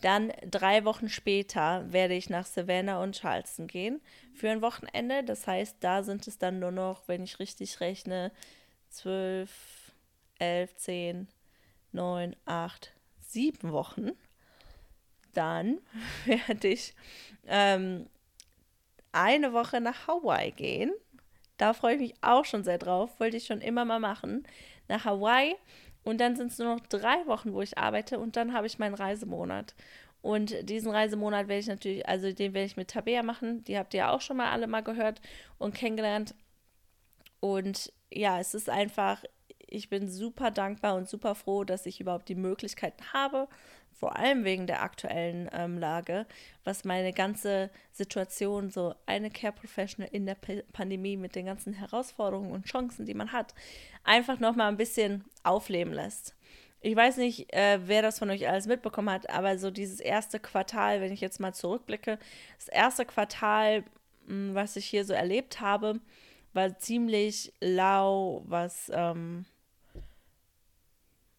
Dann 0.00 0.32
drei 0.50 0.86
Wochen 0.86 1.10
später 1.10 1.84
werde 1.92 2.14
ich 2.14 2.30
nach 2.30 2.46
Savannah 2.46 3.02
und 3.02 3.14
Charleston 3.14 3.66
gehen 3.66 4.00
für 4.32 4.48
ein 4.48 4.62
Wochenende. 4.62 5.22
Das 5.22 5.46
heißt, 5.46 5.76
da 5.80 6.02
sind 6.02 6.26
es 6.26 6.38
dann 6.38 6.60
nur 6.60 6.70
noch, 6.70 7.06
wenn 7.08 7.24
ich 7.24 7.38
richtig 7.38 7.80
rechne, 7.80 8.32
zwölf, 8.88 9.92
elf, 10.38 10.74
zehn, 10.76 11.28
neun, 11.92 12.34
acht, 12.46 12.92
sieben 13.28 13.72
Wochen. 13.72 14.10
Dann 15.34 15.78
werde 16.24 16.68
ich 16.68 16.94
ähm, 17.46 18.06
eine 19.12 19.52
Woche 19.52 19.80
nach 19.80 20.06
Hawaii 20.06 20.50
gehen 20.52 20.92
da 21.58 21.74
freue 21.74 21.94
ich 21.96 22.00
mich 22.00 22.14
auch 22.22 22.44
schon 22.44 22.64
sehr 22.64 22.78
drauf. 22.78 23.20
Wollte 23.20 23.36
ich 23.36 23.44
schon 23.44 23.60
immer 23.60 23.84
mal 23.84 23.98
machen. 23.98 24.44
Nach 24.86 25.04
Hawaii. 25.04 25.56
Und 26.04 26.20
dann 26.20 26.36
sind 26.36 26.52
es 26.52 26.58
nur 26.58 26.76
noch 26.76 26.80
drei 26.86 27.26
Wochen, 27.26 27.52
wo 27.52 27.60
ich 27.60 27.76
arbeite. 27.76 28.18
Und 28.18 28.36
dann 28.36 28.54
habe 28.54 28.66
ich 28.66 28.78
meinen 28.78 28.94
Reisemonat. 28.94 29.74
Und 30.22 30.54
diesen 30.68 30.90
Reisemonat 30.90 31.48
werde 31.48 31.60
ich 31.60 31.66
natürlich, 31.66 32.08
also 32.08 32.32
den 32.32 32.54
werde 32.54 32.66
ich 32.66 32.76
mit 32.76 32.88
Tabea 32.88 33.22
machen. 33.22 33.64
Die 33.64 33.76
habt 33.76 33.92
ihr 33.92 34.10
auch 34.10 34.20
schon 34.20 34.36
mal 34.36 34.50
alle 34.50 34.68
mal 34.68 34.82
gehört 34.82 35.20
und 35.58 35.74
kennengelernt. 35.74 36.34
Und 37.40 37.92
ja, 38.12 38.38
es 38.40 38.54
ist 38.54 38.70
einfach, 38.70 39.22
ich 39.70 39.88
bin 39.88 40.08
super 40.08 40.50
dankbar 40.50 40.94
und 40.94 41.08
super 41.08 41.34
froh, 41.34 41.64
dass 41.64 41.86
ich 41.86 42.00
überhaupt 42.00 42.28
die 42.28 42.34
Möglichkeiten 42.34 43.12
habe, 43.12 43.48
vor 43.92 44.16
allem 44.16 44.44
wegen 44.44 44.66
der 44.66 44.82
aktuellen 44.82 45.50
ähm, 45.52 45.78
Lage, 45.78 46.26
was 46.64 46.84
meine 46.84 47.12
ganze 47.12 47.70
Situation, 47.92 48.70
so 48.70 48.94
eine 49.06 49.30
Care 49.30 49.52
Professional 49.52 50.08
in 50.12 50.24
der 50.24 50.36
P 50.36 50.62
Pandemie 50.72 51.16
mit 51.16 51.34
den 51.34 51.46
ganzen 51.46 51.72
Herausforderungen 51.72 52.52
und 52.52 52.66
Chancen, 52.66 53.06
die 53.06 53.14
man 53.14 53.32
hat, 53.32 53.54
einfach 54.04 54.38
nochmal 54.38 54.68
ein 54.68 54.76
bisschen 54.76 55.24
aufleben 55.42 55.92
lässt. 55.92 56.36
Ich 56.80 56.94
weiß 56.94 57.16
nicht, 57.16 57.52
äh, 57.52 57.80
wer 57.86 58.02
das 58.02 58.20
von 58.20 58.30
euch 58.30 58.48
alles 58.48 58.68
mitbekommen 58.68 59.10
hat, 59.10 59.28
aber 59.30 59.58
so 59.58 59.72
dieses 59.72 59.98
erste 59.98 60.38
Quartal, 60.38 61.00
wenn 61.00 61.12
ich 61.12 61.20
jetzt 61.20 61.40
mal 61.40 61.52
zurückblicke, 61.52 62.20
das 62.56 62.68
erste 62.68 63.04
Quartal, 63.04 63.80
mh, 63.80 64.28
hm, 64.28 64.54
was 64.54 64.76
ich 64.76 64.86
hier 64.86 65.04
so 65.04 65.12
erlebt 65.12 65.60
habe, 65.60 66.00
war 66.52 66.78
ziemlich 66.78 67.52
lau, 67.60 68.42
was, 68.46 68.92
ähm, 68.94 69.44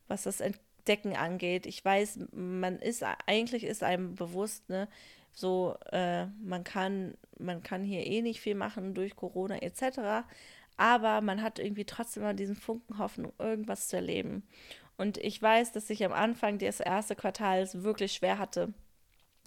was 0.09 0.23
das 0.23 0.41
Ent 0.41 0.59
Decken 0.87 1.15
angeht. 1.15 1.65
Ich 1.65 1.83
weiß, 1.83 2.19
man 2.31 2.79
ist 2.79 3.05
eigentlich 3.27 3.63
ist 3.63 3.83
einem 3.83 4.15
bewusst, 4.15 4.69
ne, 4.69 4.87
so 5.31 5.75
äh, 5.91 6.25
man 6.41 6.63
kann 6.63 7.15
man 7.37 7.63
kann 7.63 7.83
hier 7.83 8.05
eh 8.05 8.21
nicht 8.21 8.41
viel 8.41 8.55
machen 8.55 8.93
durch 8.93 9.15
Corona 9.15 9.61
etc. 9.61 10.27
Aber 10.77 11.21
man 11.21 11.41
hat 11.41 11.59
irgendwie 11.59 11.85
trotzdem 11.85 12.23
mal 12.23 12.35
diesen 12.35 12.55
Funken 12.55 12.97
Hoffnung, 12.97 13.33
irgendwas 13.37 13.89
zu 13.89 13.97
erleben. 13.97 14.43
Und 14.97 15.17
ich 15.17 15.41
weiß, 15.41 15.71
dass 15.71 15.89
ich 15.89 16.03
am 16.03 16.11
Anfang 16.11 16.57
des 16.57 16.79
ersten 16.79 17.15
Quartals 17.15 17.83
wirklich 17.83 18.13
schwer 18.13 18.37
hatte, 18.37 18.73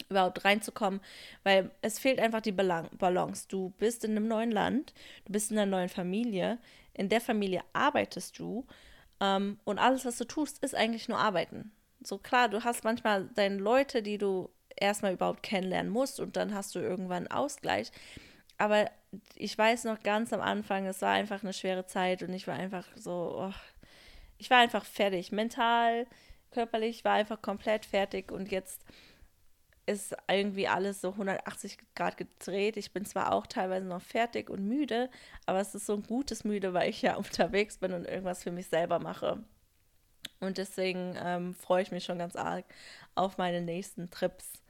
überhaupt 0.09 0.45
reinzukommen, 0.45 1.01
weil 1.43 1.71
es 1.83 1.99
fehlt 1.99 2.21
einfach 2.21 2.41
die 2.41 2.53
Balance. 2.53 3.47
Du 3.49 3.71
bist 3.79 4.05
in 4.05 4.13
einem 4.13 4.29
neuen 4.29 4.51
Land, 4.51 4.95
du 5.27 5.33
bist 5.33 5.51
in 5.51 5.59
einer 5.59 5.71
neuen 5.71 5.89
Familie, 5.89 6.59
in 6.95 7.09
der 7.09 7.21
Familie 7.21 7.63
arbeitest 7.73 8.39
du 8.39 8.67
ähm, 9.23 9.59
und 9.65 9.79
alles, 9.79 10.05
was 10.05 10.19
du 10.19 10.25
tust, 10.25 10.63
ist 10.65 10.75
eigentlich 10.75 11.09
nur 11.09 11.19
arbeiten. 11.19 11.71
So 12.03 12.19
klar, 12.19 12.49
du 12.49 12.65
hast 12.65 12.83
manchmal 12.83 13.29
deine 13.37 13.57
Leute, 13.57 14.03
die 14.03 14.19
du 14.19 14.51
erstmal 14.77 15.13
überhaupt 15.13 15.45
kennenlernen 15.45 15.93
musst 15.93 16.19
und 16.19 16.37
dann 16.37 16.53
hast 16.53 16.75
du 16.75 16.81
irgendwann 16.81 17.29
einen 17.29 17.31
Ausgleich. 17.31 17.93
Aber 18.59 18.91
ich 19.37 19.57
weiß 19.57 19.85
noch 19.85 20.03
ganz 20.03 20.33
am 20.33 20.41
Anfang, 20.41 20.87
es 20.87 21.01
war 21.03 21.13
einfach 21.13 21.43
eine 21.43 21.53
schwere 21.53 21.87
Zeit 21.87 22.23
und 22.25 22.33
ich 22.33 22.49
war 22.49 22.57
einfach 22.57 22.87
so, 22.97 23.35
oh, 23.39 23.55
ich 24.39 24.51
war 24.51 24.59
einfach 24.59 24.85
fertig. 24.85 25.31
Mental, 25.31 26.07
körperlich 26.51 27.05
war 27.05 27.13
einfach 27.13 27.41
komplett 27.41 27.87
fertig 27.87 28.33
und 28.33 28.51
jetzt 28.51 28.85
ist 29.87 30.15
irgendwie 30.31 30.69
alles 30.69 31.01
so 31.01 31.11
180 31.11 31.79
Grad 31.95 32.17
gedreht. 32.17 32.77
Ich 32.77 32.93
bin 32.93 33.05
zwar 33.05 33.33
auch 33.33 33.47
teilweise 33.47 33.87
noch 33.87 34.03
fertig 34.03 34.49
und 34.49 34.67
müde, 34.67 35.11
aber 35.47 35.61
es 35.61 35.75
ist 35.75 35.87
so 35.87 35.95
ein 35.95 36.03
gutes 36.03 36.45
Müde, 36.45 36.73
weil 36.73 36.91
ich 36.91 37.03
ja 37.03 37.17
unterwegs 37.17 37.79
bin 37.79 37.93
und 37.93 38.07
irgendwas 38.07 38.43
für 38.43 38.53
mich 38.53 38.69
selber 38.69 38.99
mache. 38.99 39.43
Und 40.41 40.59
deswegen 40.59 41.17
ähm, 41.23 41.55
freue 41.55 41.83
ich 41.83 41.93
mich 41.93 42.05
schon 42.05 42.19
ganz 42.19 42.37
arg 42.37 42.65
auf 43.15 43.39
meine 43.39 43.61
nächsten 43.61 44.11
Trips. 44.11 44.63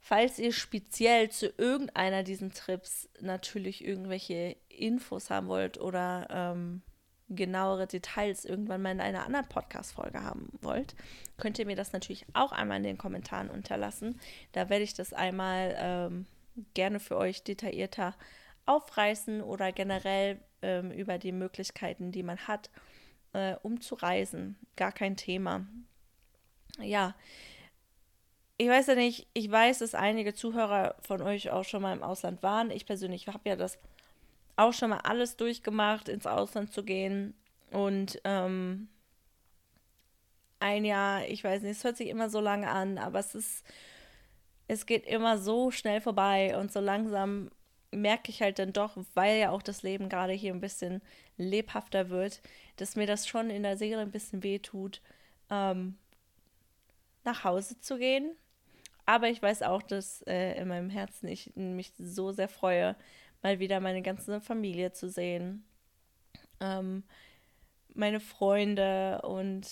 Falls 0.00 0.38
ihr 0.38 0.52
speziell 0.52 1.30
zu 1.30 1.46
irgendeiner 1.56 2.22
diesen 2.24 2.52
Trips 2.52 3.08
natürlich 3.20 3.84
irgendwelche 3.84 4.56
Infos 4.68 5.30
haben 5.30 5.48
wollt 5.48 5.80
oder 5.80 6.26
ähm, 6.30 6.82
genauere 7.28 7.86
Details 7.86 8.44
irgendwann 8.44 8.82
mal 8.82 8.92
in 8.92 9.00
einer 9.00 9.24
anderen 9.24 9.48
Podcast-Folge 9.48 10.22
haben 10.22 10.50
wollt, 10.60 10.94
könnt 11.38 11.58
ihr 11.58 11.66
mir 11.66 11.76
das 11.76 11.92
natürlich 11.92 12.26
auch 12.34 12.52
einmal 12.52 12.78
in 12.78 12.82
den 12.82 12.98
Kommentaren 12.98 13.50
unterlassen. 13.50 14.20
Da 14.52 14.68
werde 14.68 14.84
ich 14.84 14.94
das 14.94 15.12
einmal 15.12 15.74
ähm, 15.78 16.26
gerne 16.74 17.00
für 17.00 17.16
euch 17.16 17.42
detaillierter 17.42 18.14
aufreißen 18.66 19.40
oder 19.40 19.72
generell 19.72 20.38
ähm, 20.62 20.90
über 20.90 21.18
die 21.18 21.32
Möglichkeiten, 21.32 22.12
die 22.12 22.22
man 22.22 22.38
hat, 22.46 22.70
äh, 23.32 23.56
um 23.62 23.80
zu 23.80 23.94
reisen. 23.94 24.56
Gar 24.76 24.92
kein 24.92 25.16
Thema. 25.16 25.66
Ja, 26.80 27.14
ich 28.56 28.68
weiß 28.68 28.86
ja 28.86 28.94
nicht, 28.94 29.26
ich 29.34 29.50
weiß, 29.50 29.80
dass 29.80 29.94
einige 29.94 30.34
Zuhörer 30.34 30.94
von 31.00 31.22
euch 31.22 31.50
auch 31.50 31.64
schon 31.64 31.82
mal 31.82 31.92
im 31.92 32.02
Ausland 32.02 32.42
waren. 32.42 32.70
Ich 32.70 32.86
persönlich 32.86 33.26
habe 33.26 33.48
ja 33.48 33.56
das 33.56 33.78
auch 34.56 34.72
schon 34.72 34.90
mal 34.90 35.00
alles 35.00 35.36
durchgemacht, 35.36 36.08
ins 36.08 36.26
Ausland 36.26 36.72
zu 36.72 36.84
gehen. 36.84 37.34
Und 37.70 38.20
ähm, 38.24 38.88
ein 40.60 40.84
Jahr, 40.84 41.26
ich 41.26 41.42
weiß 41.42 41.62
nicht, 41.62 41.72
es 41.72 41.84
hört 41.84 41.96
sich 41.96 42.08
immer 42.08 42.30
so 42.30 42.40
lange 42.40 42.70
an, 42.70 42.98
aber 42.98 43.18
es 43.18 43.34
ist, 43.34 43.64
es 44.68 44.86
geht 44.86 45.06
immer 45.06 45.38
so 45.38 45.70
schnell 45.70 46.00
vorbei 46.00 46.56
und 46.56 46.72
so 46.72 46.80
langsam 46.80 47.50
merke 47.90 48.30
ich 48.30 48.42
halt 48.42 48.58
dann 48.58 48.72
doch, 48.72 48.96
weil 49.14 49.38
ja 49.38 49.50
auch 49.50 49.62
das 49.62 49.82
Leben 49.82 50.08
gerade 50.08 50.32
hier 50.32 50.52
ein 50.52 50.60
bisschen 50.60 51.00
lebhafter 51.36 52.10
wird, 52.10 52.40
dass 52.76 52.96
mir 52.96 53.06
das 53.06 53.26
schon 53.26 53.50
in 53.50 53.62
der 53.62 53.76
Seele 53.76 54.00
ein 54.00 54.10
bisschen 54.10 54.42
weh 54.42 54.58
tut, 54.58 55.00
ähm, 55.50 55.96
nach 57.24 57.44
Hause 57.44 57.78
zu 57.80 57.98
gehen. 57.98 58.36
Aber 59.06 59.28
ich 59.28 59.42
weiß 59.42 59.62
auch, 59.62 59.82
dass 59.82 60.22
äh, 60.22 60.58
in 60.58 60.68
meinem 60.68 60.90
Herzen 60.90 61.28
ich 61.28 61.52
mich 61.56 61.92
so 61.98 62.32
sehr 62.32 62.48
freue, 62.48 62.96
mal 63.44 63.60
wieder 63.60 63.78
meine 63.78 64.02
ganze 64.02 64.40
Familie 64.40 64.92
zu 64.92 65.08
sehen, 65.08 65.64
ähm, 66.60 67.04
meine 67.94 68.18
Freunde 68.18 69.20
und 69.22 69.68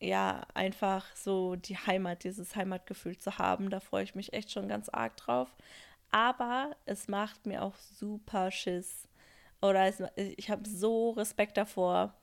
ja, 0.00 0.46
einfach 0.54 1.04
so 1.16 1.56
die 1.56 1.76
Heimat, 1.76 2.24
dieses 2.24 2.54
Heimatgefühl 2.54 3.18
zu 3.18 3.38
haben. 3.38 3.70
Da 3.70 3.80
freue 3.80 4.04
ich 4.04 4.14
mich 4.14 4.32
echt 4.32 4.52
schon 4.52 4.68
ganz 4.68 4.88
arg 4.90 5.16
drauf. 5.16 5.54
Aber 6.10 6.76
es 6.84 7.08
macht 7.08 7.46
mir 7.46 7.62
auch 7.62 7.76
super 7.76 8.50
Schiss. 8.50 9.08
Oder 9.62 9.86
es, 9.86 10.02
ich 10.16 10.50
habe 10.50 10.68
so 10.68 11.10
Respekt 11.10 11.56
davor, 11.56 12.14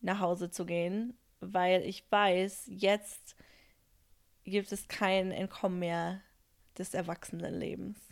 nach 0.00 0.20
Hause 0.20 0.50
zu 0.50 0.66
gehen, 0.66 1.16
weil 1.40 1.82
ich 1.82 2.04
weiß, 2.10 2.64
jetzt 2.66 3.36
gibt 4.44 4.72
es 4.72 4.88
kein 4.88 5.32
Entkommen 5.32 5.78
mehr 5.78 6.20
des 6.76 6.94
Erwachsenenlebens. 6.94 8.11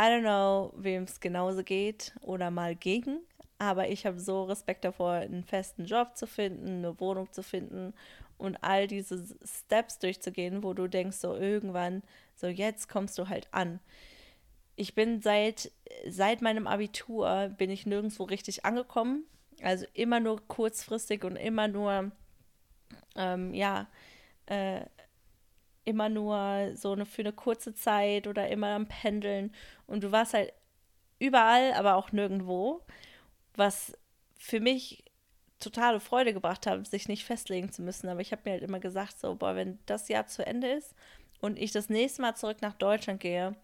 I 0.00 0.04
don't 0.04 0.22
know, 0.22 0.72
wem 0.76 1.02
es 1.02 1.20
genauso 1.20 1.62
geht 1.62 2.14
oder 2.22 2.50
mal 2.50 2.74
gegen, 2.74 3.20
aber 3.58 3.90
ich 3.90 4.06
habe 4.06 4.18
so 4.18 4.44
Respekt 4.44 4.82
davor, 4.86 5.12
einen 5.12 5.44
festen 5.44 5.84
Job 5.84 6.16
zu 6.16 6.26
finden, 6.26 6.78
eine 6.78 6.98
Wohnung 7.00 7.30
zu 7.32 7.42
finden 7.42 7.92
und 8.38 8.56
all 8.64 8.86
diese 8.86 9.22
Steps 9.44 9.98
durchzugehen, 9.98 10.62
wo 10.62 10.72
du 10.72 10.88
denkst, 10.88 11.18
so 11.18 11.36
irgendwann, 11.36 12.02
so 12.34 12.46
jetzt 12.46 12.88
kommst 12.88 13.18
du 13.18 13.28
halt 13.28 13.48
an. 13.52 13.78
Ich 14.74 14.94
bin 14.94 15.20
seit, 15.20 15.70
seit 16.08 16.40
meinem 16.40 16.66
Abitur, 16.66 17.50
bin 17.58 17.68
ich 17.68 17.84
nirgendwo 17.84 18.24
richtig 18.24 18.64
angekommen. 18.64 19.24
Also 19.62 19.84
immer 19.92 20.20
nur 20.20 20.40
kurzfristig 20.48 21.22
und 21.24 21.36
immer 21.36 21.68
nur, 21.68 22.10
ähm, 23.16 23.52
ja, 23.52 23.86
äh, 24.46 24.80
immer 25.90 26.08
nur 26.08 26.72
so 26.76 26.92
eine, 26.92 27.04
für 27.04 27.22
eine 27.22 27.32
kurze 27.32 27.74
Zeit 27.74 28.26
oder 28.26 28.48
immer 28.48 28.68
am 28.68 28.86
Pendeln. 28.86 29.52
Und 29.86 30.04
du 30.04 30.12
warst 30.12 30.34
halt 30.34 30.52
überall, 31.18 31.72
aber 31.74 31.96
auch 31.96 32.12
nirgendwo. 32.12 32.80
Was 33.56 33.92
für 34.38 34.60
mich 34.60 35.04
totale 35.58 36.00
Freude 36.00 36.32
gebracht 36.32 36.66
hat, 36.66 36.86
sich 36.86 37.08
nicht 37.08 37.24
festlegen 37.24 37.70
zu 37.70 37.82
müssen. 37.82 38.08
Aber 38.08 38.20
ich 38.20 38.32
habe 38.32 38.42
mir 38.44 38.52
halt 38.52 38.62
immer 38.62 38.80
gesagt, 38.80 39.20
so, 39.20 39.34
boah, 39.34 39.54
wenn 39.54 39.78
das 39.86 40.08
Jahr 40.08 40.26
zu 40.26 40.46
Ende 40.46 40.68
ist 40.68 40.94
und 41.40 41.58
ich 41.58 41.72
das 41.72 41.90
nächste 41.90 42.22
Mal 42.22 42.34
zurück 42.34 42.62
nach 42.62 42.74
Deutschland 42.74 43.20
gehe, 43.20 43.54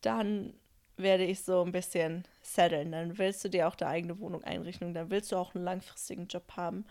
dann 0.00 0.54
werde 0.96 1.24
ich 1.24 1.42
so 1.42 1.62
ein 1.64 1.72
bisschen 1.72 2.24
setteln. 2.42 2.92
Dann 2.92 3.18
willst 3.18 3.44
du 3.44 3.48
dir 3.48 3.66
auch 3.66 3.74
deine 3.74 3.90
eigene 3.90 4.18
Wohnung 4.20 4.44
einrichten. 4.44 4.94
Dann 4.94 5.10
willst 5.10 5.32
du 5.32 5.36
auch 5.36 5.54
einen 5.54 5.64
langfristigen 5.64 6.28
Job 6.28 6.52
haben. 6.56 6.86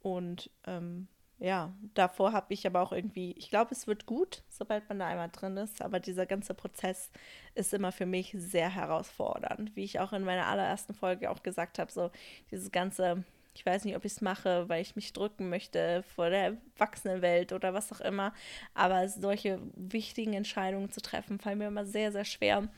Und 0.00 0.50
ähm, 0.66 1.08
ja, 1.40 1.72
davor 1.94 2.32
habe 2.32 2.52
ich 2.52 2.66
aber 2.66 2.82
auch 2.82 2.92
irgendwie, 2.92 3.32
ich 3.38 3.48
glaube, 3.48 3.72
es 3.72 3.86
wird 3.86 4.04
gut, 4.04 4.42
sobald 4.50 4.86
man 4.90 4.98
da 4.98 5.06
einmal 5.06 5.30
drin 5.30 5.56
ist, 5.56 5.80
aber 5.80 5.98
dieser 5.98 6.26
ganze 6.26 6.52
Prozess 6.52 7.10
ist 7.54 7.72
immer 7.72 7.92
für 7.92 8.04
mich 8.04 8.34
sehr 8.36 8.68
herausfordernd. 8.68 9.74
Wie 9.74 9.84
ich 9.84 10.00
auch 10.00 10.12
in 10.12 10.22
meiner 10.22 10.46
allerersten 10.46 10.92
Folge 10.92 11.30
auch 11.30 11.42
gesagt 11.42 11.78
habe, 11.78 11.90
so 11.90 12.10
dieses 12.50 12.70
ganze, 12.70 13.24
ich 13.54 13.64
weiß 13.64 13.86
nicht, 13.86 13.96
ob 13.96 14.04
ich 14.04 14.12
es 14.12 14.20
mache, 14.20 14.68
weil 14.68 14.82
ich 14.82 14.96
mich 14.96 15.14
drücken 15.14 15.48
möchte 15.48 16.02
vor 16.14 16.28
der 16.28 16.58
Erwachsenenwelt 16.76 17.54
oder 17.54 17.72
was 17.72 17.90
auch 17.90 18.02
immer, 18.02 18.34
aber 18.74 19.08
solche 19.08 19.60
wichtigen 19.74 20.34
Entscheidungen 20.34 20.90
zu 20.90 21.00
treffen, 21.00 21.38
fallen 21.38 21.58
mir 21.58 21.68
immer 21.68 21.86
sehr, 21.86 22.12
sehr 22.12 22.26
schwer. 22.26 22.68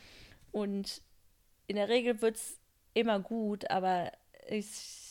Und 0.52 1.02
in 1.66 1.75
der 1.75 1.88
Regel 1.88 2.23
wird 2.23 2.37
es 2.37 2.61
immer 2.95 3.19
gut, 3.19 3.69
aber 3.73 4.12
ich 4.49 5.01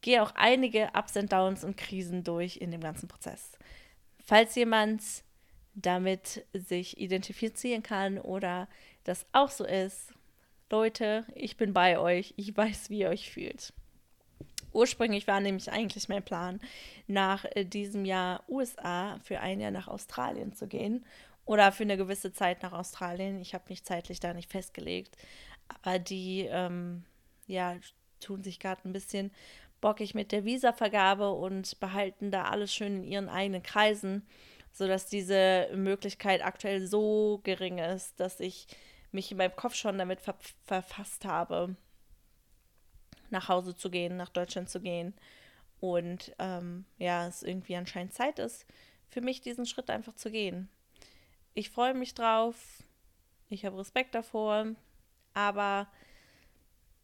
gehe 0.00 0.22
auch 0.22 0.32
einige 0.34 0.90
Ups 0.94 1.16
und 1.16 1.32
Downs 1.32 1.64
und 1.64 1.76
Krisen 1.76 2.24
durch 2.24 2.56
in 2.56 2.70
dem 2.70 2.80
ganzen 2.80 3.08
Prozess. 3.08 3.52
Falls 4.24 4.54
jemand 4.54 5.02
damit 5.74 6.44
sich 6.52 6.98
identifizieren 6.98 7.82
kann 7.82 8.18
oder 8.18 8.68
das 9.04 9.26
auch 9.32 9.50
so 9.50 9.64
ist, 9.64 10.12
Leute, 10.70 11.24
ich 11.34 11.56
bin 11.56 11.72
bei 11.72 11.98
euch, 11.98 12.34
ich 12.36 12.56
weiß, 12.56 12.90
wie 12.90 13.00
ihr 13.00 13.08
euch 13.08 13.30
fühlt. 13.30 13.72
Ursprünglich 14.72 15.26
war 15.26 15.40
nämlich 15.40 15.72
eigentlich 15.72 16.08
mein 16.08 16.22
Plan, 16.22 16.60
nach 17.08 17.44
äh, 17.44 17.64
diesem 17.64 18.04
Jahr 18.04 18.44
USA 18.48 19.18
für 19.24 19.40
ein 19.40 19.60
Jahr 19.60 19.72
nach 19.72 19.88
Australien 19.88 20.52
zu 20.52 20.68
gehen 20.68 21.04
oder 21.44 21.72
für 21.72 21.82
eine 21.82 21.96
gewisse 21.96 22.32
Zeit 22.32 22.62
nach 22.62 22.72
Australien. 22.72 23.40
Ich 23.40 23.52
habe 23.54 23.64
mich 23.68 23.82
zeitlich 23.82 24.20
da 24.20 24.32
nicht 24.32 24.50
festgelegt, 24.50 25.16
aber 25.68 25.98
die 25.98 26.46
ähm, 26.48 27.04
ja 27.48 27.76
tun 28.20 28.44
sich 28.44 28.60
gerade 28.60 28.88
ein 28.88 28.92
bisschen 28.92 29.32
bockig 29.80 30.14
mit 30.14 30.32
der 30.32 30.44
Visavergabe 30.44 31.30
und 31.32 31.78
behalten 31.80 32.30
da 32.30 32.44
alles 32.44 32.74
schön 32.74 32.96
in 32.96 33.04
ihren 33.04 33.28
eigenen 33.28 33.62
Kreisen, 33.62 34.26
sodass 34.72 35.06
diese 35.06 35.68
Möglichkeit 35.74 36.44
aktuell 36.44 36.86
so 36.86 37.40
gering 37.44 37.78
ist, 37.78 38.18
dass 38.20 38.40
ich 38.40 38.66
mich 39.12 39.30
in 39.30 39.38
meinem 39.38 39.56
Kopf 39.56 39.74
schon 39.74 39.98
damit 39.98 40.20
ver 40.20 40.36
verfasst 40.64 41.24
habe, 41.24 41.76
nach 43.30 43.48
Hause 43.48 43.76
zu 43.76 43.90
gehen, 43.90 44.16
nach 44.16 44.28
Deutschland 44.28 44.68
zu 44.68 44.80
gehen. 44.80 45.14
Und 45.80 46.32
ähm, 46.38 46.84
ja, 46.98 47.26
es 47.26 47.42
irgendwie 47.42 47.76
anscheinend 47.76 48.12
Zeit 48.12 48.38
ist, 48.38 48.66
für 49.08 49.20
mich 49.20 49.40
diesen 49.40 49.66
Schritt 49.66 49.90
einfach 49.90 50.14
zu 50.14 50.30
gehen. 50.30 50.68
Ich 51.54 51.70
freue 51.70 51.94
mich 51.94 52.14
drauf, 52.14 52.84
ich 53.48 53.64
habe 53.64 53.78
Respekt 53.78 54.14
davor, 54.14 54.66
aber 55.34 55.88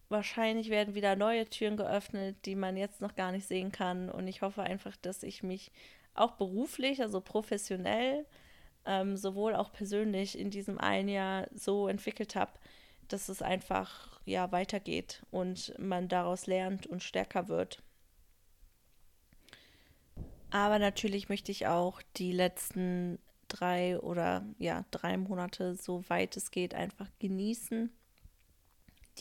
wahrscheinlich 0.08 0.70
werden 0.70 0.94
wieder 0.94 1.16
neue 1.16 1.46
Türen 1.46 1.76
geöffnet, 1.76 2.36
die 2.44 2.54
man 2.54 2.76
jetzt 2.76 3.00
noch 3.00 3.14
gar 3.14 3.32
nicht 3.32 3.46
sehen 3.46 3.72
kann. 3.72 4.10
Und 4.10 4.28
ich 4.28 4.42
hoffe 4.42 4.62
einfach, 4.62 4.96
dass 4.96 5.22
ich 5.22 5.42
mich 5.42 5.72
auch 6.14 6.32
beruflich, 6.32 7.02
also 7.02 7.20
professionell, 7.20 8.26
ähm, 8.84 9.16
sowohl 9.16 9.54
auch 9.54 9.72
persönlich 9.72 10.38
in 10.38 10.50
diesem 10.50 10.78
einen 10.78 11.08
Jahr 11.08 11.48
so 11.54 11.88
entwickelt 11.88 12.36
habe, 12.36 12.52
dass 13.08 13.28
es 13.28 13.42
einfach 13.42 14.20
ja 14.25 14.50
weitergeht 14.52 15.22
und 15.30 15.75
man 15.78 16.08
daraus 16.08 16.46
lernt 16.46 16.86
und 16.86 17.02
stärker 17.02 17.48
wird. 17.48 17.82
Aber 20.50 20.78
natürlich 20.78 21.28
möchte 21.28 21.52
ich 21.52 21.66
auch 21.66 22.00
die 22.16 22.32
letzten 22.32 23.18
drei 23.48 23.98
oder 23.98 24.44
ja 24.58 24.84
drei 24.90 25.16
Monate, 25.16 25.76
so 25.76 26.08
weit 26.08 26.36
es 26.36 26.50
geht, 26.50 26.75
einfach 26.75 27.08
genießen 27.18 27.90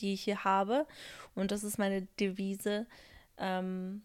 die 0.00 0.14
ich 0.14 0.22
hier 0.22 0.44
habe. 0.44 0.86
Und 1.34 1.50
das 1.50 1.64
ist 1.64 1.78
meine 1.78 2.02
Devise. 2.20 2.86
Ähm, 3.38 4.02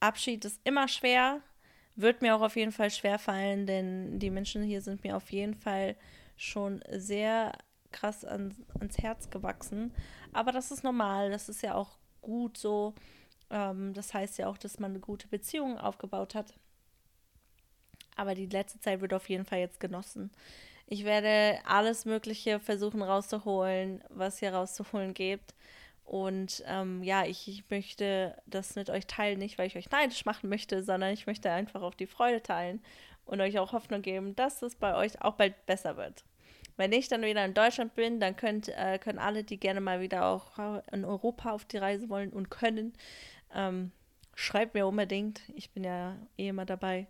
Abschied 0.00 0.44
ist 0.44 0.60
immer 0.64 0.88
schwer, 0.88 1.40
wird 1.94 2.22
mir 2.22 2.36
auch 2.36 2.42
auf 2.42 2.56
jeden 2.56 2.72
Fall 2.72 2.90
schwer 2.90 3.18
fallen, 3.18 3.66
denn 3.66 4.18
die 4.18 4.30
Menschen 4.30 4.62
hier 4.62 4.82
sind 4.82 5.04
mir 5.04 5.16
auf 5.16 5.30
jeden 5.32 5.54
Fall 5.54 5.96
schon 6.36 6.82
sehr 6.90 7.52
krass 7.92 8.24
ans, 8.24 8.56
ans 8.78 8.98
Herz 8.98 9.30
gewachsen. 9.30 9.94
Aber 10.32 10.52
das 10.52 10.70
ist 10.70 10.84
normal, 10.84 11.30
das 11.30 11.48
ist 11.48 11.62
ja 11.62 11.74
auch 11.74 11.98
gut 12.20 12.58
so. 12.58 12.94
Ähm, 13.50 13.94
das 13.94 14.12
heißt 14.12 14.38
ja 14.38 14.48
auch, 14.48 14.58
dass 14.58 14.78
man 14.78 14.92
eine 14.92 15.00
gute 15.00 15.28
Beziehung 15.28 15.78
aufgebaut 15.78 16.34
hat. 16.34 16.54
Aber 18.16 18.34
die 18.34 18.46
letzte 18.46 18.80
Zeit 18.80 19.00
wird 19.00 19.14
auf 19.14 19.28
jeden 19.28 19.44
Fall 19.44 19.58
jetzt 19.58 19.80
genossen. 19.80 20.30
Ich 20.86 21.04
werde 21.04 21.58
alles 21.64 22.04
Mögliche 22.04 22.60
versuchen 22.60 23.02
rauszuholen, 23.02 24.02
was 24.08 24.38
hier 24.38 24.54
rauszuholen 24.54 25.14
gibt. 25.14 25.54
Und 26.04 26.62
ähm, 26.68 27.02
ja, 27.02 27.24
ich, 27.24 27.48
ich, 27.48 27.68
möchte 27.68 28.40
das 28.46 28.76
mit 28.76 28.90
euch 28.90 29.08
teilen, 29.08 29.40
nicht 29.40 29.58
weil 29.58 29.66
ich 29.66 29.76
euch 29.76 29.90
neidisch 29.90 30.24
machen 30.24 30.48
möchte, 30.48 30.84
sondern 30.84 31.12
ich 31.12 31.26
möchte 31.26 31.50
einfach 31.50 31.82
auch 31.82 31.94
die 31.94 32.06
Freude 32.06 32.40
teilen 32.40 32.80
und 33.24 33.40
euch 33.40 33.58
auch 33.58 33.72
Hoffnung 33.72 34.02
geben, 34.02 34.36
dass 34.36 34.62
es 34.62 34.76
bei 34.76 34.94
euch 34.94 35.20
auch 35.20 35.34
bald 35.34 35.66
besser 35.66 35.96
wird. 35.96 36.24
Wenn 36.76 36.92
ich 36.92 37.08
dann 37.08 37.22
wieder 37.22 37.44
in 37.44 37.54
Deutschland 37.54 37.96
bin, 37.96 38.20
dann 38.20 38.36
könnt, 38.36 38.68
äh, 38.68 38.98
können 38.98 39.18
alle, 39.18 39.42
die 39.42 39.58
gerne 39.58 39.80
mal 39.80 40.00
wieder 40.00 40.26
auch 40.26 40.58
in 40.92 41.04
Europa 41.04 41.50
auf 41.50 41.64
die 41.64 41.78
Reise 41.78 42.08
wollen 42.08 42.32
und 42.32 42.50
können, 42.50 42.92
ähm, 43.52 43.90
schreibt 44.36 44.74
mir 44.74 44.86
unbedingt. 44.86 45.40
Ich 45.54 45.70
bin 45.70 45.82
ja 45.82 46.16
eh 46.38 46.48
immer 46.48 46.66
dabei. 46.66 47.08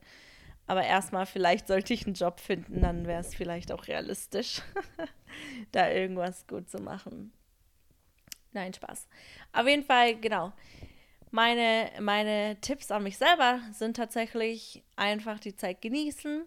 Aber 0.67 0.85
erstmal, 0.85 1.27
vielleicht 1.27 1.69
sollte 1.69 1.95
ich 1.95 2.07
einen 2.07 2.15
Job 2.15 2.41
finden, 2.41 2.81
dann 2.81 3.07
wäre 3.07 3.21
es 3.21 3.35
vielleicht 3.35 3.71
auch 3.71 3.87
realistisch, 3.87 4.63
da 5.73 5.91
irgendwas 5.91 6.47
gut 6.47 6.69
zu 6.69 6.79
machen. 6.79 7.33
Nein, 8.53 8.75
Spaß. 8.75 9.07
Auf 9.53 9.67
jeden 9.69 9.85
Fall, 9.85 10.17
genau. 10.17 10.53
Meine, 11.31 11.91
meine 12.01 12.57
Tipps 12.61 12.91
an 12.91 13.03
mich 13.03 13.19
selber 13.19 13.61
sind 13.73 13.97
tatsächlich 13.97 14.83
einfach 14.97 15.39
die 15.39 15.55
Zeit 15.55 15.83
genießen, 15.83 16.45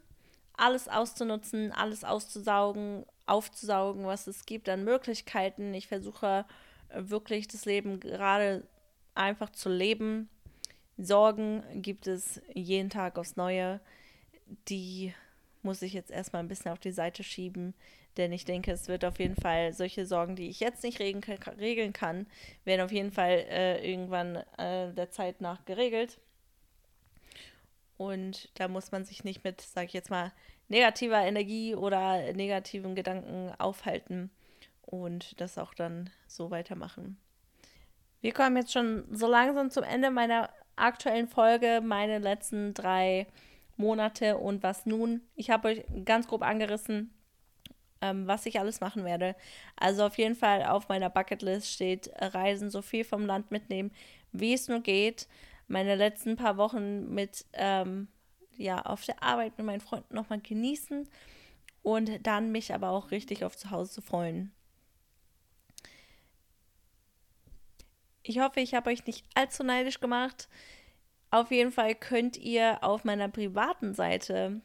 alles 0.53 0.87
auszunutzen, 0.87 1.71
alles 1.71 2.03
auszusaugen, 2.03 3.05
aufzusaugen, 3.25 4.05
was 4.05 4.27
es 4.27 4.45
gibt 4.45 4.67
an 4.67 4.83
Möglichkeiten. 4.83 5.73
Ich 5.73 5.87
versuche 5.87 6.45
wirklich 6.93 7.47
das 7.47 7.65
Leben 7.65 7.99
gerade 7.99 8.67
einfach 9.13 9.51
zu 9.51 9.69
leben. 9.69 10.29
Sorgen 10.97 11.63
gibt 11.81 12.07
es 12.07 12.41
jeden 12.53 12.89
Tag 12.89 13.17
aufs 13.17 13.35
Neue 13.35 13.79
die 14.67 15.13
muss 15.61 15.81
ich 15.81 15.93
jetzt 15.93 16.11
erstmal 16.11 16.41
ein 16.41 16.47
bisschen 16.47 16.71
auf 16.71 16.79
die 16.79 16.91
Seite 16.91 17.23
schieben, 17.23 17.73
denn 18.17 18.31
ich 18.31 18.45
denke, 18.45 18.71
es 18.71 18.87
wird 18.87 19.05
auf 19.05 19.19
jeden 19.19 19.35
Fall 19.35 19.73
solche 19.73 20.05
Sorgen, 20.05 20.35
die 20.35 20.49
ich 20.49 20.59
jetzt 20.59 20.83
nicht 20.83 20.99
regeln 20.99 21.93
kann, 21.93 22.27
werden 22.65 22.81
auf 22.81 22.91
jeden 22.91 23.11
Fall 23.11 23.45
äh, 23.49 23.89
irgendwann 23.89 24.37
äh, 24.57 24.93
der 24.93 25.11
Zeit 25.11 25.41
nach 25.41 25.65
geregelt. 25.65 26.19
Und 27.97 28.49
da 28.57 28.67
muss 28.69 28.91
man 28.91 29.03
sich 29.03 29.23
nicht 29.23 29.43
mit, 29.43 29.61
sag 29.61 29.85
ich 29.85 29.93
jetzt 29.93 30.09
mal, 30.09 30.31
negativer 30.69 31.21
Energie 31.21 31.75
oder 31.75 32.31
negativen 32.33 32.95
Gedanken 32.95 33.51
aufhalten 33.57 34.29
und 34.81 35.39
das 35.41 35.57
auch 35.57 35.73
dann 35.73 36.09
so 36.27 36.51
weitermachen. 36.51 37.17
Wir 38.21 38.33
kommen 38.33 38.57
jetzt 38.57 38.71
schon 38.71 39.05
so 39.11 39.27
langsam 39.27 39.69
zum 39.69 39.83
Ende 39.83 40.11
meiner 40.11 40.49
aktuellen 40.75 41.27
Folge. 41.27 41.81
Meine 41.83 42.19
letzten 42.19 42.73
drei 42.73 43.27
Monate 43.79 44.37
und 44.37 44.61
was 44.61 44.85
nun. 44.85 45.21
Ich 45.35 45.49
habe 45.49 45.69
euch 45.69 45.85
ganz 46.05 46.27
grob 46.27 46.41
angerissen, 46.43 47.13
ähm, 48.01 48.27
was 48.27 48.45
ich 48.45 48.59
alles 48.59 48.81
machen 48.81 49.05
werde. 49.05 49.35
Also 49.75 50.05
auf 50.05 50.17
jeden 50.17 50.35
Fall 50.35 50.63
auf 50.63 50.89
meiner 50.89 51.09
Bucketlist 51.09 51.71
steht 51.71 52.07
äh, 52.07 52.25
Reisen, 52.25 52.69
so 52.69 52.81
viel 52.81 53.03
vom 53.03 53.25
Land 53.25 53.51
mitnehmen, 53.51 53.91
wie 54.31 54.53
es 54.53 54.67
nur 54.67 54.81
geht. 54.81 55.27
Meine 55.67 55.95
letzten 55.95 56.35
paar 56.35 56.57
Wochen 56.57 57.13
mit, 57.13 57.45
ähm, 57.53 58.07
ja, 58.57 58.81
auf 58.81 59.05
der 59.05 59.23
Arbeit 59.23 59.57
mit 59.57 59.65
meinen 59.65 59.81
Freunden 59.81 60.13
nochmal 60.13 60.41
genießen 60.41 61.07
und 61.81 62.27
dann 62.27 62.51
mich 62.51 62.73
aber 62.73 62.89
auch 62.89 63.11
richtig 63.11 63.45
auf 63.45 63.55
zu 63.55 63.71
Hause 63.71 63.91
zu 63.93 64.01
freuen. 64.01 64.51
Ich 68.23 68.39
hoffe, 68.39 68.59
ich 68.59 68.73
habe 68.73 68.89
euch 68.91 69.05
nicht 69.05 69.25
allzu 69.33 69.63
neidisch 69.63 69.99
gemacht. 69.99 70.49
Auf 71.31 71.51
jeden 71.51 71.71
Fall 71.71 71.95
könnt 71.95 72.37
ihr 72.37 72.83
auf 72.83 73.03
meiner 73.03 73.27
privaten 73.29 73.93
Seite 73.93 74.61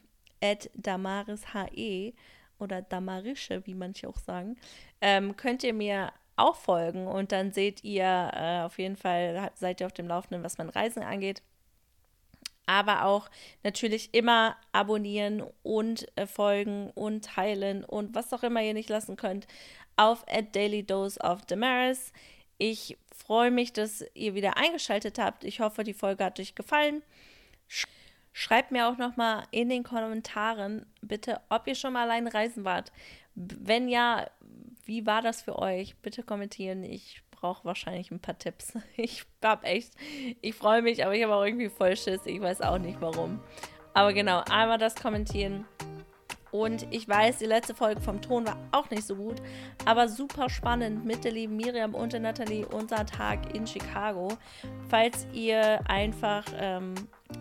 damarishe 0.75 2.15
oder 2.59 2.83
damarische, 2.83 3.67
wie 3.67 3.75
manche 3.75 4.09
auch 4.09 4.19
sagen, 4.19 4.57
ähm, 5.01 5.37
könnt 5.37 5.63
ihr 5.63 5.75
mir 5.75 6.13
auch 6.37 6.57
folgen 6.57 7.07
und 7.07 7.33
dann 7.33 7.53
seht 7.53 7.85
ihr 7.85 8.31
äh, 8.35 8.61
auf 8.63 8.79
jeden 8.79 8.97
Fall, 8.97 9.51
seid 9.55 9.81
ihr 9.81 9.87
auf 9.87 9.93
dem 9.93 10.09
Laufenden, 10.09 10.45
was 10.45 10.59
mein 10.59 10.69
Reisen 10.69 11.03
angeht. 11.03 11.43
Aber 12.67 13.05
auch 13.05 13.29
natürlich 13.63 14.15
immer 14.15 14.57
abonnieren 14.73 15.45
und 15.63 16.07
äh, 16.17 16.27
folgen 16.27 16.91
und 16.91 17.27
teilen 17.27 17.85
und 17.85 18.15
was 18.15 18.33
auch 18.33 18.43
immer 18.43 18.63
ihr 18.63 18.75
nicht 18.75 18.89
lassen 18.89 19.17
könnt 19.17 19.47
auf 19.97 20.25
at 20.29 20.55
Daily 20.57 20.83
Dose 20.83 21.21
of 21.21 21.45
Damaris. 21.47 22.13
Ich 22.59 22.97
freue 23.15 23.51
mich, 23.51 23.73
dass 23.73 24.05
ihr 24.15 24.35
wieder 24.35 24.57
eingeschaltet 24.57 25.19
habt. 25.19 25.45
Ich 25.45 25.61
hoffe, 25.61 25.85
die 25.85 25.95
Folge 25.95 26.25
hat 26.25 26.39
euch 26.39 26.55
gefallen. 26.55 27.03
Schreibt 28.33 28.73
mir 28.73 28.89
auch 28.89 28.99
noch 28.99 29.17
mal 29.17 29.45
in 29.51 29.69
den 29.69 29.85
Kommentaren 29.85 30.87
bitte, 31.01 31.41
ob 31.49 31.67
ihr 31.67 31.75
schon 31.75 31.93
mal 31.93 32.03
allein 32.03 32.27
reisen 32.27 32.65
wart. 32.65 32.93
Wenn 33.35 33.89
ja, 33.89 34.27
wie 34.85 35.07
war 35.07 35.23
das 35.23 35.43
für 35.43 35.59
euch? 35.59 35.97
Bitte 35.97 36.23
kommentieren. 36.23 36.85
Ich 36.85 37.23
brauche 37.31 37.65
wahrscheinlich 37.65 38.11
ein 38.11 38.21
paar 38.21 38.39
Tipps. 38.39 38.73
Ich 38.97 39.25
hab 39.43 39.65
echt, 39.65 39.93
ich 40.41 40.55
freue 40.55 40.83
mich, 40.83 41.05
aber 41.05 41.15
ich 41.15 41.23
habe 41.23 41.35
auch 41.35 41.45
irgendwie 41.45 41.69
voll 41.69 41.97
Schiss. 41.97 42.23
Ich 42.27 42.41
weiß 42.41 42.61
auch 42.63 42.79
nicht 42.79 43.01
warum. 43.01 43.41
Aber 43.93 44.13
genau, 44.13 44.43
einmal 44.51 44.79
das 44.79 44.97
kommentieren. 44.97 45.67
Und 46.55 46.87
ich 46.93 47.09
weiß, 47.09 47.39
die 47.39 47.47
letzte 47.47 47.75
Folge 47.75 48.01
vom 48.01 48.23
Ton 48.23 48.47
war 48.47 48.57
auch 48.71 48.89
nicht 48.89 49.05
so 49.05 49.17
gut, 49.17 49.43
aber 49.87 50.09
super 50.09 50.49
spannend 50.49 51.05
mit 51.05 51.25
der 51.25 51.33
lieben 51.33 51.57
Miriam 51.57 51.97
und 51.97 52.13
der 52.13 52.21
Nathalie, 52.21 52.65
unser 52.65 53.05
Tag 53.05 53.53
in 53.53 53.67
Chicago. 53.67 54.29
Falls 54.89 55.27
ihr 55.33 55.81
einfach 55.91 56.45
ähm, 56.57 56.95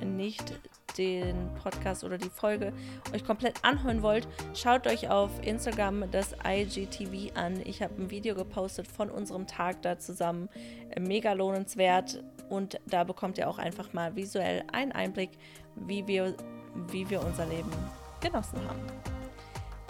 nicht 0.03 0.59
den 0.97 1.53
Podcast 1.61 2.03
oder 2.03 2.17
die 2.17 2.31
Folge 2.31 2.73
euch 3.13 3.23
komplett 3.23 3.63
anhören 3.63 4.01
wollt, 4.01 4.27
schaut 4.55 4.87
euch 4.87 5.07
auf 5.11 5.29
Instagram 5.45 6.09
das 6.09 6.35
IGTV 6.43 7.37
an. 7.37 7.61
Ich 7.65 7.83
habe 7.83 7.93
ein 8.01 8.09
Video 8.09 8.33
gepostet 8.33 8.87
von 8.87 9.11
unserem 9.11 9.45
Tag 9.45 9.83
da 9.83 9.99
zusammen. 9.99 10.49
Mega 10.99 11.33
lohnenswert 11.33 12.23
und 12.49 12.79
da 12.87 13.03
bekommt 13.03 13.37
ihr 13.37 13.47
auch 13.47 13.59
einfach 13.59 13.93
mal 13.93 14.15
visuell 14.15 14.63
einen 14.71 14.91
Einblick, 14.91 15.29
wie 15.75 16.07
wir, 16.07 16.35
wie 16.87 17.07
wir 17.11 17.23
unser 17.23 17.45
Leben 17.45 17.69
genossen 18.23 18.59
haben. 18.67 18.81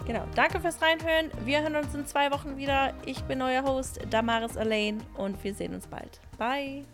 Genau, 0.06 0.24
danke 0.34 0.60
fürs 0.60 0.82
Reinhören. 0.82 1.30
Wir 1.44 1.62
hören 1.62 1.76
uns 1.76 1.94
in 1.94 2.06
zwei 2.06 2.30
Wochen 2.30 2.58
wieder. 2.58 2.92
Ich 3.06 3.22
bin 3.22 3.40
euer 3.40 3.62
Host 3.64 4.00
Damaris 4.10 4.56
Elaine 4.56 4.98
und 5.16 5.42
wir 5.42 5.54
sehen 5.54 5.74
uns 5.74 5.86
bald. 5.86 6.20
Bye. 6.36 6.84